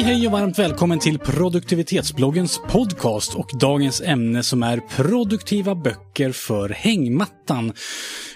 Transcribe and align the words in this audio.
Hej 0.00 0.14
hej 0.14 0.26
och 0.26 0.32
varmt 0.32 0.58
välkommen 0.58 0.98
till 0.98 1.18
produktivitetsbloggens 1.18 2.60
podcast 2.68 3.34
och 3.34 3.50
dagens 3.60 4.00
ämne 4.00 4.42
som 4.42 4.62
är 4.62 4.80
produktiva 4.80 5.74
böcker 5.74 6.32
för 6.32 6.68
hängmattan. 6.68 7.72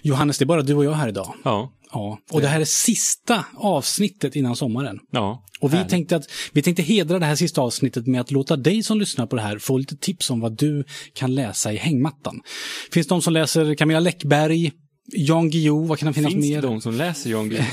Johannes, 0.02 0.38
det 0.38 0.44
är 0.44 0.46
bara 0.46 0.62
du 0.62 0.74
och 0.74 0.84
jag 0.84 0.92
här 0.92 1.08
idag. 1.08 1.34
Ja. 1.44 1.72
Ja, 1.92 2.18
och 2.32 2.40
det 2.40 2.48
här 2.48 2.60
är 2.60 2.64
sista 2.64 3.44
avsnittet 3.56 4.36
innan 4.36 4.56
sommaren. 4.56 4.98
Ja. 5.10 5.44
Och 5.60 5.72
vi 5.72 5.76
härligt. 5.76 5.90
tänkte, 5.90 6.16
att, 6.16 6.24
vi 6.52 6.62
tänkte 6.62 6.82
hedra 6.82 7.18
det 7.18 7.26
här 7.26 7.36
sista 7.36 7.60
avsnittet 7.60 8.06
med 8.06 8.20
att 8.20 8.30
låta 8.30 8.56
dig 8.56 8.82
som 8.82 8.98
lyssnar 9.00 9.26
på 9.26 9.36
det 9.36 9.42
här 9.42 9.58
få 9.58 9.78
lite 9.78 9.96
tips 9.96 10.30
om 10.30 10.40
vad 10.40 10.56
du 10.58 10.84
kan 11.12 11.34
läsa 11.34 11.72
i 11.72 11.76
hängmattan. 11.76 12.40
Finns 12.92 13.06
de 13.06 13.22
som 13.22 13.32
läser 13.32 13.74
Camilla 13.74 14.00
Läckberg, 14.00 14.72
Jan 15.06 15.50
Guillou, 15.50 15.86
vad 15.86 15.98
kan 15.98 16.06
det 16.08 16.12
finnas 16.12 16.32
Finns 16.32 16.46
mer? 16.50 16.62
det 16.62 16.68
de 16.68 16.80
som 16.80 16.94
läser 16.94 17.30
Jan 17.30 17.48
Guillou? 17.48 17.64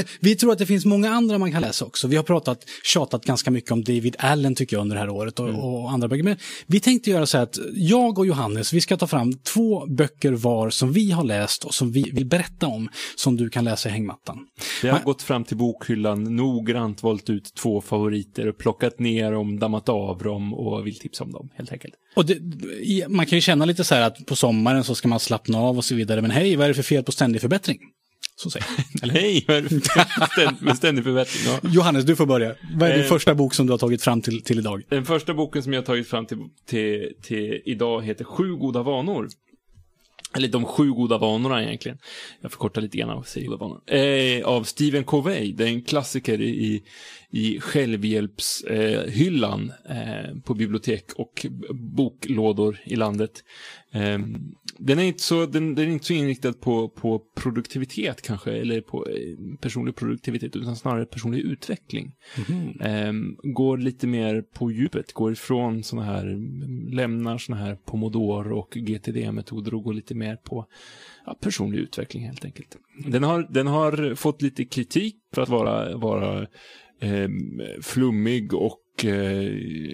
vi 0.20 0.36
tror 0.36 0.52
att 0.52 0.58
det 0.58 0.66
finns 0.66 0.84
många 0.84 1.10
andra 1.10 1.38
man 1.38 1.52
kan 1.52 1.62
läsa 1.62 1.84
också. 1.84 2.08
Vi 2.08 2.16
har 2.16 2.22
pratat, 2.22 2.58
tjatat 2.84 3.24
ganska 3.24 3.50
mycket 3.50 3.70
om 3.70 3.84
David 3.84 4.16
Allen 4.18 4.54
tycker 4.54 4.76
jag 4.76 4.80
under 4.80 4.96
det 4.96 5.00
här 5.00 5.08
året 5.08 5.40
och, 5.40 5.48
och 5.48 5.90
andra 5.90 6.08
böcker. 6.08 6.22
Men 6.22 6.36
vi 6.66 6.80
tänkte 6.80 7.10
göra 7.10 7.26
så 7.26 7.36
här 7.36 7.44
att 7.44 7.58
jag 7.74 8.18
och 8.18 8.26
Johannes, 8.26 8.72
vi 8.72 8.80
ska 8.80 8.96
ta 8.96 9.06
fram 9.06 9.32
två 9.32 9.86
böcker 9.86 10.32
var 10.32 10.70
som 10.70 10.92
vi 10.92 11.10
har 11.10 11.24
läst 11.24 11.64
och 11.64 11.74
som 11.74 11.92
vi 11.92 12.02
vill 12.12 12.26
berätta 12.26 12.66
om, 12.66 12.88
som 13.16 13.36
du 13.36 13.50
kan 13.50 13.64
läsa 13.64 13.88
i 13.88 13.92
hängmattan. 13.92 14.38
Vi 14.82 14.88
har 14.88 14.96
Men- 14.96 15.04
gått 15.04 15.22
fram 15.22 15.44
till 15.44 15.56
bokhyllan, 15.56 16.36
noggrant 16.36 17.02
valt 17.02 17.30
ut 17.30 17.54
två 17.54 17.80
favoriter 17.80 18.48
och 18.48 18.58
plockat 18.58 18.98
ner 18.98 19.32
dem, 19.32 19.58
dammat 19.58 19.88
av 19.88 20.18
dem 20.22 20.54
och 20.54 20.86
vill 20.86 20.98
tipsa 20.98 21.24
om 21.24 21.32
dem, 21.32 21.48
helt 21.54 21.72
enkelt. 21.72 21.94
Och 22.16 22.26
det, 22.26 22.38
man 23.08 23.26
kan 23.26 23.36
ju 23.36 23.40
känna 23.42 23.64
lite 23.64 23.84
så 23.84 23.94
här 23.94 24.02
att 24.02 24.26
på 24.26 24.36
sommaren 24.36 24.84
så 24.84 24.94
ska 24.94 25.08
man 25.08 25.20
slappna 25.20 25.51
av 25.54 25.76
och 25.76 25.84
så 25.84 25.94
vidare. 25.94 26.22
Men 26.22 26.30
hej, 26.30 26.56
vad 26.56 26.64
är 26.64 26.68
det 26.68 26.74
för 26.74 26.82
fel 26.82 27.04
på 27.04 27.12
ständig 27.12 27.40
förbättring? 27.40 27.78
Så 28.36 28.50
säger. 28.50 28.66
Eller 29.02 29.14
hej, 29.14 29.44
vad 29.48 29.56
är 29.56 29.60
det 29.62 29.68
för 29.68 29.78
ständ- 29.80 30.56
med 30.62 30.76
ständig 30.76 31.04
förbättring? 31.04 31.42
Ja. 31.62 31.70
Johannes, 31.70 32.04
du 32.04 32.16
får 32.16 32.26
börja. 32.26 32.54
Vad 32.74 32.88
är 32.88 32.94
din 32.94 33.02
Eh. 33.04 33.08
första 33.08 33.34
bok 33.34 33.54
som 33.54 33.66
du 33.66 33.72
har 33.72 33.78
tagit 33.78 34.02
fram 34.02 34.20
till, 34.22 34.42
till 34.42 34.58
idag? 34.58 34.82
Den 34.88 35.04
första 35.04 35.34
boken 35.34 35.62
som 35.62 35.72
jag 35.72 35.80
har 35.80 35.86
tagit 35.86 36.08
fram 36.08 36.26
till, 36.26 36.38
till, 36.66 37.12
till 37.22 37.60
idag 37.64 38.04
heter 38.04 38.24
Sju 38.24 38.56
goda 38.56 38.82
vanor. 38.82 39.28
Eller 40.36 40.48
de 40.48 40.64
sju 40.64 40.92
goda 40.92 41.18
vanorna 41.18 41.64
egentligen. 41.64 41.98
Jag 42.40 42.50
förkortar 42.50 42.80
lite 42.82 42.98
grann 42.98 43.10
och 43.10 43.26
säger 43.26 43.46
goda 43.48 43.58
vanor. 43.58 43.80
Eh, 43.86 44.44
av 44.46 44.64
Stephen 44.64 45.04
Covey. 45.04 45.52
Det 45.52 45.64
är 45.64 45.68
en 45.68 45.82
klassiker 45.82 46.40
i, 46.40 46.82
i 47.34 47.60
självhjälpshyllan 47.60 49.72
eh, 49.88 50.36
på 50.44 50.54
bibliotek 50.54 51.04
och 51.16 51.46
boklådor 51.70 52.80
i 52.84 52.96
landet. 52.96 53.44
Eh, 53.92 54.18
den, 54.78 54.98
är 54.98 55.02
inte 55.02 55.22
så, 55.22 55.46
den, 55.46 55.74
den 55.74 55.88
är 55.88 55.92
inte 55.92 56.06
så 56.06 56.12
inriktad 56.12 56.52
på, 56.52 56.88
på 56.88 57.22
produktivitet 57.36 58.22
kanske, 58.22 58.52
eller 58.52 58.80
på 58.80 59.08
eh, 59.08 59.36
personlig 59.60 59.96
produktivitet, 59.96 60.56
utan 60.56 60.76
snarare 60.76 61.06
personlig 61.06 61.40
utveckling. 61.40 62.14
Ehm, 62.80 63.36
går 63.42 63.78
lite 63.78 64.06
mer 64.06 64.42
på 64.42 64.70
djupet, 64.70 65.12
går 65.12 65.32
ifrån 65.32 65.82
såna 65.82 66.02
här, 66.02 66.24
lämnar 66.94 67.38
såna 67.38 67.58
här 67.58 67.74
pomodoro 67.74 68.58
och 68.58 68.76
GTD-metoder 68.76 69.74
och 69.74 69.82
går 69.82 69.94
lite 69.94 70.14
mer 70.14 70.36
på 70.36 70.66
ja, 71.26 71.38
personlig 71.40 71.78
utveckling 71.78 72.26
helt 72.26 72.44
enkelt. 72.44 72.76
Den 73.06 73.22
har, 73.22 73.46
den 73.50 73.66
har 73.66 74.14
fått 74.14 74.42
lite 74.42 74.64
kritik 74.64 75.16
för 75.34 75.42
att 75.42 75.48
vara, 75.48 75.96
vara 75.96 76.46
ehm, 77.02 77.60
flummig 77.82 78.54
och 78.54 79.04
eh, 79.04 79.42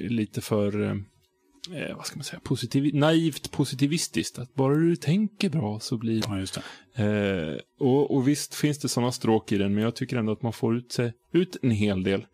lite 0.09 0.41
för 0.41 0.83
eh, 0.83 1.97
vad 1.97 2.07
ska 2.07 2.17
man 2.17 2.25
säga, 2.25 2.41
positiv, 2.41 2.95
naivt 2.95 3.51
positivistiskt. 3.51 4.39
Att 4.39 4.55
bara 4.55 4.75
du 4.75 4.97
tänker 4.97 5.49
bra 5.49 5.81
så 5.81 5.99
blir 5.99 6.23
Ja, 6.29 6.45
det. 6.95 7.05
Eh, 7.05 7.87
och, 7.87 8.17
och 8.17 8.29
visst 8.29 8.55
finns 8.55 8.79
det 8.79 8.89
sådana 8.89 9.13
stråk 9.13 9.53
i 9.53 9.59
den, 9.59 9.75
men 9.75 9.85
jag 9.85 9.97
tycker 9.97 10.17
ändå 10.17 10.33
att 10.33 10.43
man 10.43 10.53
får 10.53 10.77
ut, 10.77 10.93
sig, 10.93 11.13
ut 11.33 11.57
en 11.63 11.71
hel 11.71 12.03
del 12.03 12.27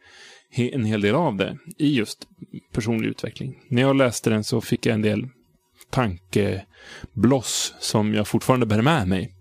en 0.57 0.85
hel 0.85 1.01
del 1.01 1.15
av 1.15 1.37
det 1.37 1.59
i 1.79 1.95
just 1.95 2.29
personlig 2.73 3.09
utveckling. 3.09 3.59
När 3.69 3.83
jag 3.83 3.97
läste 3.97 4.31
den 4.31 4.45
så 4.45 4.61
fick 4.61 4.87
jag 4.87 4.95
en 4.95 5.03
del 5.03 5.29
tankebloss 5.91 7.75
som 7.81 8.15
jag 8.15 8.29
fortfarande 8.29 8.67
bär 8.67 8.83
med 8.83 9.09
mig. 9.09 9.35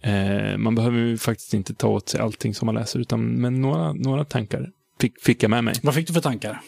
Eh, 0.00 0.58
man 0.58 0.74
behöver 0.74 0.98
ju 0.98 1.18
faktiskt 1.18 1.54
inte 1.54 1.74
ta 1.74 1.88
åt 1.88 2.08
sig 2.08 2.20
allting 2.20 2.54
som 2.54 2.66
man 2.66 2.74
läser, 2.74 2.98
utan 2.98 3.26
men 3.26 3.60
några, 3.60 3.92
några 3.92 4.24
tankar 4.24 4.70
fick, 5.00 5.22
fick 5.22 5.42
jag 5.42 5.50
med 5.50 5.64
mig. 5.64 5.74
Vad 5.82 5.94
fick 5.94 6.06
du 6.06 6.12
för 6.12 6.20
tankar? 6.20 6.60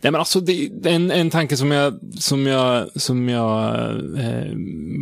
Nej, 0.00 0.12
men 0.12 0.14
alltså, 0.14 0.40
det, 0.40 0.70
en, 0.84 1.10
en 1.10 1.30
tanke 1.30 1.56
som 1.56 1.70
jag, 1.70 1.98
som 2.18 2.46
jag, 2.46 2.88
som 3.00 3.28
jag 3.28 3.74
eh, 4.18 4.52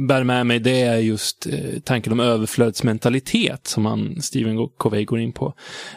bär 0.08 0.24
med 0.24 0.46
mig, 0.46 0.58
det 0.58 0.80
är 0.80 0.96
just 0.96 1.46
eh, 1.46 1.80
tanken 1.84 2.12
om 2.12 2.20
överflödsmentalitet 2.20 3.66
som 3.66 3.86
han, 3.86 4.22
Stephen 4.22 4.68
Covey 4.76 5.04
går 5.04 5.20
in 5.20 5.32
på. 5.32 5.54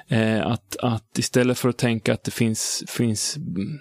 Eh, 0.07 0.47
att, 0.47 0.77
att 0.79 1.17
istället 1.17 1.59
för 1.59 1.69
att 1.69 1.77
tänka 1.77 2.13
att 2.13 2.23
det 2.23 2.31
finns, 2.31 2.83
finns, 2.87 3.37
mm, 3.37 3.79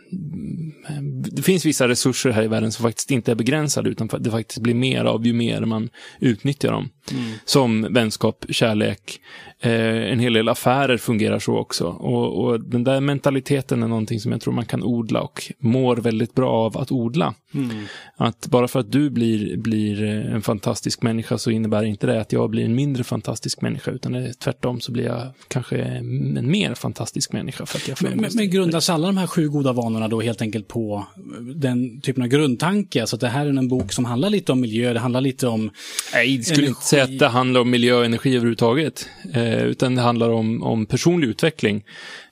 det 1.22 1.42
finns 1.42 1.66
vissa 1.66 1.88
resurser 1.88 2.30
här 2.30 2.42
i 2.42 2.48
världen 2.48 2.72
som 2.72 2.82
faktiskt 2.82 3.10
inte 3.10 3.30
är 3.30 3.34
begränsade, 3.36 3.90
utan 3.90 4.08
det 4.20 4.30
faktiskt 4.30 4.60
blir 4.60 4.74
mer 4.74 5.04
av 5.04 5.26
ju 5.26 5.32
mer 5.32 5.64
man 5.64 5.88
utnyttjar 6.20 6.72
dem. 6.72 6.88
Som 7.44 7.86
vänskap, 7.90 8.44
kärlek, 8.48 9.20
eh, 9.62 10.12
en 10.12 10.18
hel 10.18 10.32
del 10.32 10.48
affärer 10.48 10.96
fungerar 10.96 11.38
så 11.38 11.56
också. 11.56 11.86
Och, 11.86 12.44
och 12.44 12.60
den 12.60 12.84
där 12.84 13.00
mentaliteten 13.00 13.82
är 13.82 13.88
någonting 13.88 14.20
som 14.20 14.32
jag 14.32 14.40
tror 14.40 14.52
man 14.52 14.64
kan 14.64 14.82
odla 14.82 15.20
och 15.20 15.52
mår 15.58 15.96
väldigt 15.96 16.34
bra 16.34 16.50
av 16.50 16.78
att 16.78 16.92
odla. 16.92 17.34
Att 18.16 18.46
bara 18.46 18.68
för 18.68 18.80
att 18.80 18.92
du 18.92 19.10
blir, 19.10 19.56
blir 19.56 20.04
eh, 20.04 20.34
en 20.34 20.42
fantastisk 20.42 21.02
människa 21.02 21.38
så 21.38 21.50
innebär 21.50 21.84
inte 21.84 22.06
det 22.06 22.20
att 22.20 22.32
jag 22.32 22.50
blir 22.50 22.64
en 22.64 22.74
mindre 22.74 23.04
fantastisk 23.04 23.60
människa, 23.60 23.90
utan 23.90 24.12
det 24.12 24.18
är 24.18 24.32
tvärtom 24.32 24.80
så 24.80 24.92
blir 24.92 25.04
jag 25.04 25.32
kanske 25.48 25.76
en 25.78 26.50
mer 26.50 26.74
fantastisk 26.74 27.32
människa 27.32 27.66
för 27.66 27.78
att 27.78 27.88
jag 27.88 28.02
Men, 28.02 28.20
men, 28.20 28.30
men 28.34 28.50
grundas 28.50 28.90
alla 28.90 29.06
de 29.06 29.16
här 29.16 29.26
sju 29.26 29.48
goda 29.48 29.72
vanorna 29.72 30.08
då 30.08 30.20
helt 30.20 30.42
enkelt 30.42 30.68
på 30.68 31.06
den 31.54 32.00
typen 32.00 32.22
av 32.22 32.28
grundtanke? 32.28 33.00
Alltså 33.00 33.16
att 33.16 33.20
det 33.20 33.28
här 33.28 33.46
är 33.46 33.50
en 33.50 33.68
bok 33.68 33.92
som 33.92 34.04
handlar 34.04 34.30
lite 34.30 34.52
om 34.52 34.60
miljö, 34.60 34.92
det 34.92 35.00
handlar 35.00 35.20
lite 35.20 35.46
om... 35.46 35.70
Nej, 36.12 36.36
jag 36.36 36.44
skulle 36.44 36.66
inte 36.66 36.82
säga 36.82 37.04
att 37.04 37.18
det 37.18 37.28
handlar 37.28 37.60
om 37.60 37.70
miljö 37.70 37.94
och 37.94 38.04
energi 38.04 38.30
överhuvudtaget. 38.30 39.08
Eh, 39.34 39.45
utan 39.54 39.94
det 39.94 40.02
handlar 40.02 40.30
om, 40.30 40.62
om 40.62 40.86
personlig 40.86 41.28
utveckling. 41.28 41.84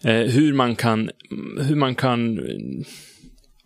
Eh, 0.02 0.14
hur 0.14 0.52
man 0.52 0.76
kan, 0.76 1.10
hur 1.60 1.76
man 1.76 1.94
kan, 1.94 2.38
eh, 2.38 2.86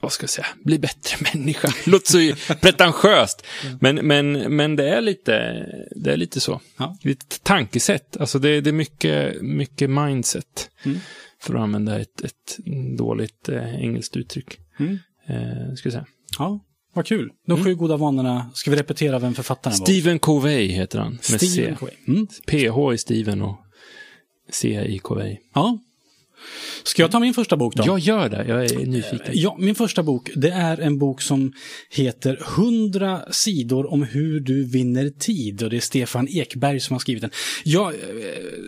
vad 0.00 0.12
ska 0.12 0.22
jag 0.22 0.30
säga, 0.30 0.46
bli 0.64 0.78
bättre 0.78 1.16
människa. 1.34 1.68
Låter 1.86 2.06
så 2.06 2.54
pretentiöst. 2.54 3.46
Men, 3.80 3.94
men, 3.96 4.56
men 4.56 4.76
det 4.76 4.88
är 4.88 5.00
lite, 5.00 5.66
det 5.96 6.12
är 6.12 6.16
lite 6.16 6.40
så. 6.40 6.60
Ja. 6.76 6.96
Lite 7.02 7.38
tankesätt. 7.42 8.16
Alltså 8.16 8.38
det, 8.38 8.60
det 8.60 8.70
är 8.70 8.74
mycket, 8.74 9.42
mycket 9.42 9.90
mindset. 9.90 10.70
Mm. 10.84 10.98
För 11.40 11.54
att 11.54 11.60
använda 11.60 12.00
ett, 12.00 12.20
ett 12.24 12.58
dåligt 12.98 13.48
eh, 13.48 13.74
engelskt 13.80 14.16
uttryck. 14.16 14.58
Mm. 14.78 14.98
Eh, 15.28 15.74
ska 15.74 15.86
jag 15.86 15.92
säga. 15.92 16.06
Ja, 16.38 16.60
vad 16.98 17.06
kul. 17.06 17.30
De 17.46 17.64
sju 17.64 17.74
goda 17.74 17.96
vanorna, 17.96 18.50
ska 18.54 18.70
vi 18.70 18.76
repetera 18.76 19.18
vem 19.18 19.34
författaren 19.34 19.76
var? 19.78 19.86
Stephen 19.86 20.18
Covey 20.18 20.68
heter 20.68 20.98
han. 20.98 21.12
Med 21.12 21.24
C. 21.24 21.38
Stephen 21.38 21.76
Covey. 21.76 21.94
Mm. 22.08 22.26
PH 22.26 22.94
i 22.94 22.98
Steven 22.98 23.42
och 23.42 23.58
C 24.52 24.84
i 24.88 24.98
Covey. 24.98 25.36
Ja. 25.54 25.78
Ska 26.82 27.02
jag 27.02 27.10
ta 27.10 27.20
min 27.20 27.34
första 27.34 27.56
bok 27.56 27.74
då? 27.74 27.82
Jag 27.86 27.98
gör 27.98 28.28
det, 28.28 28.44
jag 28.48 28.64
är 28.64 28.86
nyfiken. 28.86 29.32
Ja, 29.32 29.56
min 29.58 29.74
första 29.74 30.02
bok, 30.02 30.30
det 30.34 30.50
är 30.50 30.80
en 30.80 30.98
bok 30.98 31.22
som 31.22 31.52
heter 31.90 32.38
100 32.58 33.20
sidor 33.30 33.92
om 33.92 34.02
hur 34.02 34.40
du 34.40 34.64
vinner 34.64 35.10
tid. 35.10 35.62
Och 35.62 35.70
det 35.70 35.76
är 35.76 35.80
Stefan 35.80 36.28
Ekberg 36.28 36.80
som 36.80 36.94
har 36.94 37.00
skrivit 37.00 37.20
den. 37.20 37.30
Jag, 37.64 37.86
eh, 37.86 37.98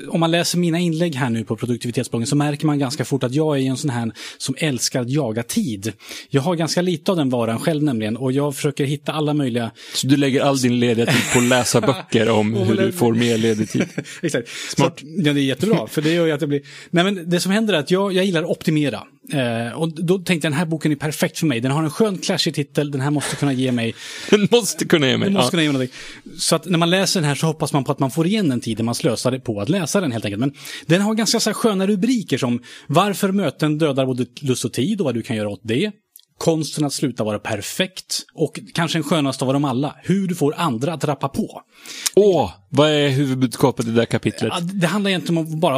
om 0.09 0.21
man 0.21 0.31
läser 0.31 0.59
mina 0.59 0.79
inlägg 0.79 1.15
här 1.15 1.31
nu 1.31 1.45
på 1.45 1.57
produktivitetsbloggen 1.57 2.27
så 2.27 2.37
märker 2.37 2.67
man 2.67 2.79
ganska 2.79 3.05
fort 3.05 3.25
att 3.25 3.35
jag 3.35 3.59
är 3.59 3.63
en 3.63 3.77
sån 3.77 3.91
här 3.91 4.13
som 4.39 4.55
älskar 4.59 5.01
att 5.01 5.11
jaga 5.11 5.43
tid. 5.43 5.93
Jag 6.29 6.43
har 6.43 6.55
ganska 6.55 6.83
lite 6.83 7.11
av 7.11 7.17
den 7.17 7.31
varan 7.31 7.61
själv 7.61 7.83
nämligen 7.83 8.17
och 8.17 8.33
jag 8.33 8.57
försöker 8.57 8.85
hitta 8.85 9.13
alla 9.13 9.35
möjliga 9.35 9.71
Så 9.95 10.07
du 10.07 10.17
lägger 10.17 10.43
all 10.43 10.59
din 10.59 10.81
lediga 10.81 11.07
tid 11.07 11.23
på 11.33 11.39
att 11.39 11.45
läsa 11.45 11.81
böcker 11.91 12.31
om 12.31 12.55
hur 12.55 12.77
du 12.77 12.93
får 12.93 13.15
mer 13.15 13.39
ledig 13.39 13.71
tid? 13.71 13.87
Exakt. 14.23 14.49
Smart. 14.49 15.01
ja, 15.03 15.33
det 15.33 15.41
är 15.41 15.45
jättebra, 15.45 15.87
för 15.87 16.03
det 16.03 16.13
gör 16.13 16.27
ju 16.27 16.33
att 16.33 16.41
det 16.41 16.47
blir... 16.47 16.63
Nej, 16.91 17.05
men 17.05 17.31
det 17.31 17.41
som 17.41 17.53
händer 17.53 17.60
är 17.69 17.73
att 17.73 17.91
jag, 17.91 18.13
jag 18.13 18.25
gillar 18.25 18.43
att 18.43 18.49
optimera. 18.49 19.03
Eh, 19.33 19.73
och 19.79 20.05
då 20.05 20.19
tänkte 20.19 20.33
jag 20.47 20.53
den 20.53 20.59
här 20.59 20.67
boken 20.67 20.93
är 20.93 20.97
perfekt 20.97 21.39
för 21.39 21.47
mig. 21.47 21.61
Den 21.61 21.71
har 21.73 21.83
en 21.83 21.91
skön 21.91 22.19
clashig 22.19 22.55
titel, 22.55 22.91
den 22.91 23.01
här 23.01 23.11
måste 23.11 23.37
kunna 23.37 23.53
ge 23.53 23.73
mig... 23.73 23.95
Den 24.31 24.49
måste 24.51 24.85
kunna 24.85 25.09
ge 25.09 25.17
mig. 25.17 25.27
Den 25.27 25.33
måste 25.35 25.47
Ja. 25.47 25.51
kunna 25.51 25.63
ge 25.63 25.69
mig 25.69 25.73
någonting. 25.73 25.97
Så 26.39 26.57
att 26.57 26.65
när 26.67 26.79
man 26.79 26.91
läser 26.91 27.21
den 27.21 27.29
här 27.29 27.35
så 27.35 27.47
hoppas 27.47 27.73
man 27.73 27.85
på 27.85 27.93
att 27.93 27.99
man 27.99 28.11
får 28.11 28.27
igen 28.27 28.49
den 28.49 28.61
tiden 28.61 28.87
man 28.87 28.95
slösade 28.95 29.41
på 29.41 29.61
att 29.61 29.69
läsa 29.69 30.01
den 30.01 30.13
helt 30.13 30.25
enkelt. 30.25 30.41
Men 30.41 30.53
den 30.87 31.01
har 31.01 31.15
ganska 31.15 31.41
så 31.41 31.53
sköna 31.53 31.87
rubriker 31.87 32.39
som 32.39 32.63
Varför 32.87 33.33
möten 33.33 33.79
dödar 33.79 34.07
både 34.07 34.27
lust 34.41 34.65
och 34.65 34.73
tid 34.73 35.01
och 35.01 35.05
vad 35.05 35.15
du 35.15 35.23
kan 35.23 35.37
göra 35.37 35.49
åt 35.49 35.61
det. 35.65 35.91
Konsten 36.41 36.85
att 36.85 36.93
sluta 36.93 37.25
vara 37.25 37.39
perfekt 37.39 38.23
och 38.35 38.61
kanske 38.75 38.99
den 38.99 39.03
skönaste 39.03 39.45
av 39.45 39.53
dem 39.53 39.65
alla, 39.65 39.97
hur 40.03 40.29
du 40.29 40.35
får 40.35 40.55
andra 40.57 40.93
att 40.93 41.05
rappa 41.05 41.29
på. 41.29 41.63
Åh, 42.15 42.53
vad 42.69 42.91
är 42.91 43.09
huvudbudskapet 43.09 43.87
i 43.87 43.89
det 43.89 43.95
där 43.95 44.05
kapitlet? 44.05 44.53
Det 44.81 44.87
handlar 44.87 45.11
egentligen 45.11 45.39
om 45.39 45.61
bara, 45.61 45.77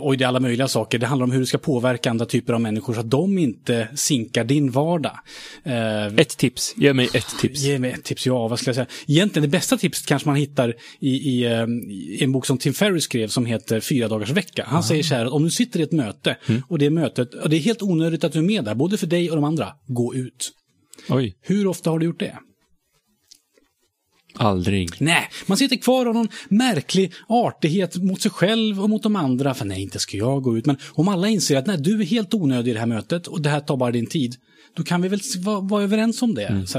oj 0.00 0.16
det 0.16 0.24
är 0.24 0.28
alla 0.28 0.40
möjliga 0.40 0.68
saker, 0.68 0.98
det 0.98 1.06
handlar 1.06 1.24
om 1.24 1.30
hur 1.32 1.40
du 1.40 1.46
ska 1.46 1.58
påverka 1.58 2.10
andra 2.10 2.26
typer 2.26 2.52
av 2.52 2.60
människor 2.60 2.94
så 2.94 3.00
att 3.00 3.10
de 3.10 3.38
inte 3.38 3.88
sinkar 3.94 4.44
din 4.44 4.70
vardag. 4.70 5.18
Eh, 5.64 6.06
Ett 6.06 6.36
tips, 6.36 6.74
ge 6.76 6.92
mig 6.92 7.08
ett 7.14 7.38
tips. 7.40 7.60
Ge 7.60 7.78
mig 7.78 7.90
ett 7.90 8.04
tips, 8.04 8.26
ja 8.26 8.48
vad 8.48 8.58
ska 8.58 8.68
jag 8.68 8.74
säga. 8.74 8.86
Egentligen 9.06 9.42
det 9.50 9.56
bästa 9.58 9.76
tipset 9.76 10.06
kanske 10.06 10.28
man 10.28 10.36
hittar 10.36 10.74
i, 11.00 11.10
i, 11.10 11.44
eh, 11.44 11.66
i 11.90 12.18
en 12.20 12.32
bok 12.32 12.46
som 12.46 12.58
Tim 12.58 12.74
Ferriss 12.74 13.04
skrev 13.04 13.28
som 13.28 13.46
heter 13.46 13.80
Fyra 13.80 14.08
dagars 14.08 14.30
vecka. 14.30 14.64
Han 14.68 14.82
säger 14.82 15.02
så 15.02 15.14
här 15.14 15.26
att 15.26 15.32
om 15.32 15.44
du 15.44 15.50
sitter 15.50 15.80
i 15.80 15.82
ett 15.82 15.92
möte 15.92 16.36
och 16.68 16.78
det 16.78 16.90
mötet, 16.90 17.34
och 17.34 17.48
det 17.50 17.56
är 17.56 17.60
helt 17.60 17.82
onödigt 17.82 18.24
att 18.24 18.32
du 18.32 18.38
är 18.38 18.42
med 18.42 18.64
där, 18.64 18.74
både 18.74 18.98
för 18.98 19.06
dig 19.06 19.30
och 19.30 19.36
de 19.36 19.44
andra, 19.44 19.71
gå 19.86 20.14
ut. 20.14 20.52
Oj, 21.08 21.36
Hur 21.40 21.66
ofta 21.66 21.90
har 21.90 21.98
du 21.98 22.06
gjort 22.06 22.20
det? 22.20 22.38
aldrig. 24.34 24.90
Nej, 25.00 25.28
man 25.46 25.56
sitter 25.58 25.76
kvar 25.76 26.06
av 26.06 26.14
någon 26.14 26.28
märklig 26.48 27.12
artighet 27.28 27.96
mot 27.96 28.20
sig 28.20 28.30
själv 28.30 28.80
och 28.82 28.90
mot 28.90 29.02
de 29.02 29.16
andra. 29.16 29.54
För 29.54 29.64
nej, 29.64 29.82
inte 29.82 29.98
ska 29.98 30.16
jag 30.16 30.42
gå 30.42 30.58
ut. 30.58 30.66
Men 30.66 30.76
om 30.92 31.08
alla 31.08 31.28
inser 31.28 31.56
att 31.56 31.66
nej, 31.66 31.76
du 31.80 32.00
är 32.00 32.04
helt 32.04 32.34
onödig 32.34 32.70
i 32.70 32.74
det 32.74 32.80
här 32.80 32.86
mötet 32.86 33.26
och 33.26 33.42
det 33.42 33.50
här 33.50 33.60
tar 33.60 33.76
bara 33.76 33.90
din 33.90 34.06
tid. 34.06 34.36
Då 34.76 34.82
kan 34.82 35.02
vi 35.02 35.08
väl 35.08 35.20
vara, 35.38 35.60
vara 35.60 35.82
överens 35.82 36.22
om 36.22 36.34
det. 36.34 36.64
Så 36.66 36.78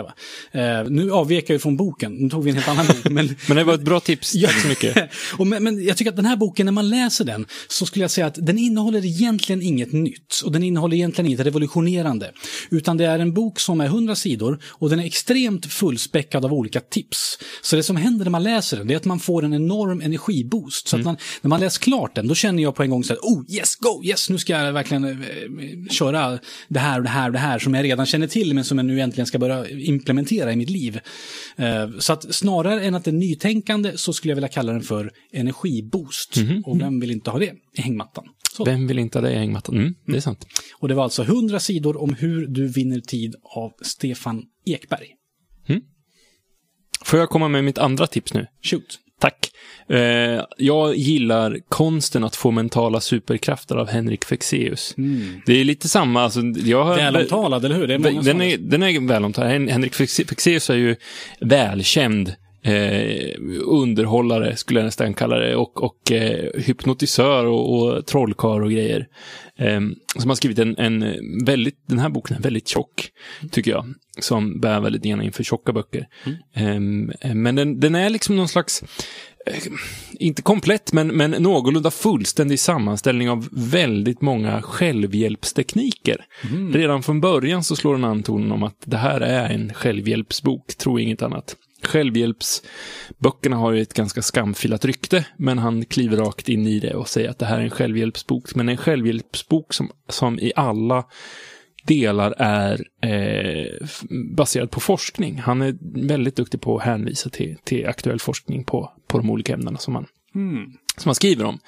här, 0.52 0.82
eh, 0.82 0.90
nu 0.90 1.12
avvek 1.12 1.50
jag 1.50 1.56
ju 1.56 1.60
från 1.60 1.78
boken, 1.78 2.14
nu 2.14 2.30
tog 2.30 2.44
vi 2.44 2.50
en 2.50 2.56
helt 2.56 2.68
annan 2.68 2.88
bok. 2.88 3.04
Men, 3.04 3.36
Men 3.48 3.58
det 3.58 3.64
var 3.64 3.74
ett 3.74 3.82
bra 3.82 4.00
tips, 4.00 4.34
tack 4.42 4.62
så 4.62 4.68
mycket. 4.68 5.12
och 5.38 5.48
men, 5.48 5.64
men 5.64 5.84
jag 5.84 5.98
tycker 5.98 6.12
att 6.12 6.16
den 6.16 6.26
här 6.26 6.36
boken, 6.36 6.66
när 6.66 6.74
man 6.74 6.90
läser 6.90 7.26
den, 7.26 7.46
så 7.68 7.86
skulle 7.86 8.04
jag 8.04 8.12
säga 8.12 8.28
att 8.28 8.38
den 8.46 8.58
innehåller 8.58 9.06
egentligen 9.06 9.62
inget 9.62 9.92
nytt. 9.92 10.42
Och 10.46 10.52
den 10.52 10.64
innehåller 10.64 10.96
egentligen 10.96 11.28
inget 11.28 11.40
revolutionerande. 11.40 12.32
Utan 12.70 12.98
det 12.98 13.06
är 13.06 13.20
en 13.20 13.34
bok 13.34 13.60
som 13.60 13.82
är 13.82 13.86
100 13.86 14.16
sidor 14.16 14.60
och 14.66 14.90
den 14.90 15.00
är 15.00 15.06
extremt 15.06 15.66
fullspäckad 15.66 16.46
av 16.46 16.54
olika 16.54 16.80
tips. 16.80 17.38
Så 17.62 17.76
det 17.76 17.84
som 17.84 17.96
händer 17.96 18.26
när 18.26 18.32
man 18.32 18.44
läser 18.44 18.78
den, 18.78 18.88
det 18.88 18.94
är 18.94 18.98
att 18.98 19.06
man 19.06 19.20
får 19.20 19.46
en 19.46 19.54
enorm 19.54 20.02
energiboost. 20.02 20.88
Så 20.88 20.98
att 20.98 21.04
man, 21.04 21.18
när 21.42 21.50
man 21.50 21.60
läser 21.60 21.82
klart 21.82 22.16
den, 22.16 22.28
då 22.28 22.36
känner 22.36 22.64
jag 22.64 22.76
på 22.76 22.84
en 22.84 22.90
gång 22.90 23.04
så 23.04 23.14
här, 23.14 23.20
oh 23.20 23.44
yes, 23.50 23.76
go, 23.76 24.04
yes, 24.04 24.30
nu 24.30 24.38
ska 24.38 24.54
jag 24.54 24.74
verkligen 24.74 25.04
eh, 25.04 25.90
köra 25.90 26.40
det 26.68 26.80
här 26.80 26.98
och 26.98 27.04
det 27.04 27.10
här 27.10 27.28
och 27.28 27.34
det 27.34 27.40
här 27.40 27.60
som 27.60 27.74
jag 27.74 27.83
redan 27.84 28.06
känner 28.06 28.28
till, 28.28 28.54
men 28.54 28.64
som 28.64 28.78
jag 28.78 28.86
nu 28.86 29.02
äntligen 29.02 29.26
ska 29.26 29.40
börja 29.40 29.70
implementera 29.70 30.54
i 30.54 30.56
mitt 30.56 30.70
liv. 30.70 31.00
Eh, 31.56 31.90
Så 32.00 32.14
att 32.14 32.36
snarare 32.36 32.82
än 32.86 32.96
att 32.96 33.04
det 33.04 33.12
är 33.12 33.14
nytänkande 33.14 33.98
så 33.98 34.14
skulle 34.14 34.32
jag 34.32 34.36
vilja 34.36 34.48
kalla 34.50 34.72
den 34.74 34.82
för 34.82 35.12
energiboost. 35.32 36.38
Och 36.66 36.82
vem 36.82 37.00
vill 37.00 37.12
inte 37.12 37.30
ha 37.32 37.40
det 37.40 37.54
i 37.78 37.82
hängmattan? 37.82 38.26
Så. 38.58 38.66
Vem 38.66 38.88
vill 38.88 39.00
inte 39.00 39.18
ha 39.20 39.28
det 39.28 39.34
i 39.34 39.38
hängmattan? 39.38 39.78
Mm, 39.78 39.96
det 40.08 40.18
är 40.18 40.22
sant. 40.22 40.46
Och 40.80 40.88
det 40.88 40.94
var 40.94 41.04
alltså 41.04 41.24
100 41.24 41.60
sidor 41.60 42.02
om 42.02 42.14
hur 42.14 42.48
du 42.48 42.68
vinner 42.68 43.00
tid 43.00 43.36
av 43.44 43.72
Stefan 43.82 44.44
Ekberg. 44.66 45.08
Får 47.06 47.20
jag 47.20 47.30
komma 47.30 47.48
med 47.48 47.64
mitt 47.64 47.78
andra 47.78 48.08
tips 48.08 48.34
nu? 48.34 48.48
Shoot. 48.64 49.00
Tack. 49.24 49.52
Eh, 49.90 50.44
jag 50.58 50.96
gillar 50.96 51.60
konsten 51.70 52.24
att 52.24 52.36
få 52.36 52.52
mentala 52.52 53.02
superkrafter 53.02 53.76
av 53.76 53.90
Henrik 53.90 54.26
Fexeus. 54.26 54.96
Det 55.46 55.60
är 55.62 55.64
lite 55.64 55.90
samma, 55.90 56.22
alltså, 56.24 56.42
jag 56.42 56.84
har... 56.84 56.96
Välomtalad, 56.96 57.66
eller 57.66 57.76
hur? 57.76 57.88
Det 57.88 57.94
är 57.94 58.00
många 58.00 58.22
Den 58.22 58.42
är, 58.42 58.58
den 58.58 58.84
är 58.84 59.08
välomtalad. 59.08 59.52
Hen- 59.52 59.68
Henrik 59.68 59.94
Fexe- 59.94 60.28
Fexeus 60.28 60.70
är 60.70 60.76
ju 60.76 60.96
välkänd 61.40 62.34
eh, 62.64 63.36
underhållare, 63.66 64.56
skulle 64.56 64.80
jag 64.80 64.86
nästan 64.86 65.14
kalla 65.14 65.38
det, 65.38 65.56
och, 65.56 65.84
och 65.84 66.12
eh, 66.12 66.62
hypnotisör 66.62 67.46
och, 67.46 67.78
och 67.78 68.06
trollkarl 68.06 68.64
och 68.64 68.72
grejer. 68.72 69.08
Eh, 69.60 69.82
som 70.20 70.30
har 70.30 70.36
skrivit 70.36 70.60
en, 70.60 70.78
en 70.78 71.06
väldigt, 71.46 71.88
den 71.88 72.00
här 72.00 72.10
boken 72.10 72.38
är 72.38 72.42
väldigt 72.42 72.68
tjock, 72.68 73.10
tycker 73.52 73.72
jag, 73.72 73.86
som 74.20 74.60
bär 74.60 74.80
väldigt 74.80 75.06
gärna 75.06 75.24
inför 75.24 75.44
tjocka 75.44 75.74
böcker. 75.74 76.08
Eh, 76.56 77.34
men 77.34 77.56
den, 77.56 77.80
den 77.80 77.96
är 77.96 78.10
liksom 78.10 78.36
någon 78.36 78.48
slags 78.48 78.84
eh, 79.46 79.64
inte 80.20 80.42
komplett, 80.42 80.94
men, 80.94 81.08
men 81.08 81.32
någorlunda 81.32 81.92
fullständig 81.92 82.60
sammanställning 82.60 83.30
av 83.30 83.50
väldigt 83.52 84.22
många 84.22 84.62
självhjälpstekniker. 84.62 86.26
Redan 86.74 87.04
från 87.04 87.22
början 87.22 87.64
så 87.64 87.76
slår 87.76 87.94
den 87.94 88.04
an 88.04 88.24
tonen 88.24 88.52
om 88.52 88.64
att 88.64 88.78
det 88.86 88.98
här 88.98 89.22
är 89.22 89.50
en 89.50 89.74
självhjälpsbok, 89.74 90.76
tro 90.78 91.00
inget 91.00 91.22
annat. 91.22 91.56
Självhjälpsböckerna 91.88 93.56
har 93.56 93.72
ju 93.72 93.82
ett 93.82 93.94
ganska 93.94 94.22
skamfilat 94.22 94.86
rykte, 94.86 95.26
men 95.38 95.58
han 95.58 95.86
kliver 95.86 96.18
rakt 96.18 96.50
in 96.50 96.68
i 96.68 96.80
det 96.80 96.94
och 96.94 97.10
säger 97.10 97.30
att 97.30 97.40
det 97.40 97.46
här 97.46 97.60
är 97.60 97.64
en 97.64 97.70
självhjälpsbok, 97.70 98.56
men 98.56 98.70
en 98.70 98.78
självhjälpsbok 98.78 99.74
som, 99.74 99.92
som 100.10 100.40
i 100.40 100.52
alla 100.56 101.06
delar 101.84 102.34
är 102.38 102.88
eh, 103.02 103.88
baserad 104.36 104.72
på 104.72 104.80
forskning. 104.80 105.40
Han 105.40 105.62
är 105.62 105.76
väldigt 106.08 106.36
duktig 106.36 106.62
på 106.62 106.78
att 106.78 106.84
hänvisa 106.84 107.30
till, 107.30 107.58
till 107.64 107.88
aktuell 107.88 108.20
forskning 108.20 108.64
på, 108.64 108.92
på 109.08 109.18
de 109.18 109.30
olika 109.30 109.54
ämnena 109.54 109.78
som 109.78 109.94
man, 109.94 110.06
hmm 110.34 110.74
som 110.98 111.10
man 111.10 111.16
skriver 111.16 111.46
om. 111.46 111.60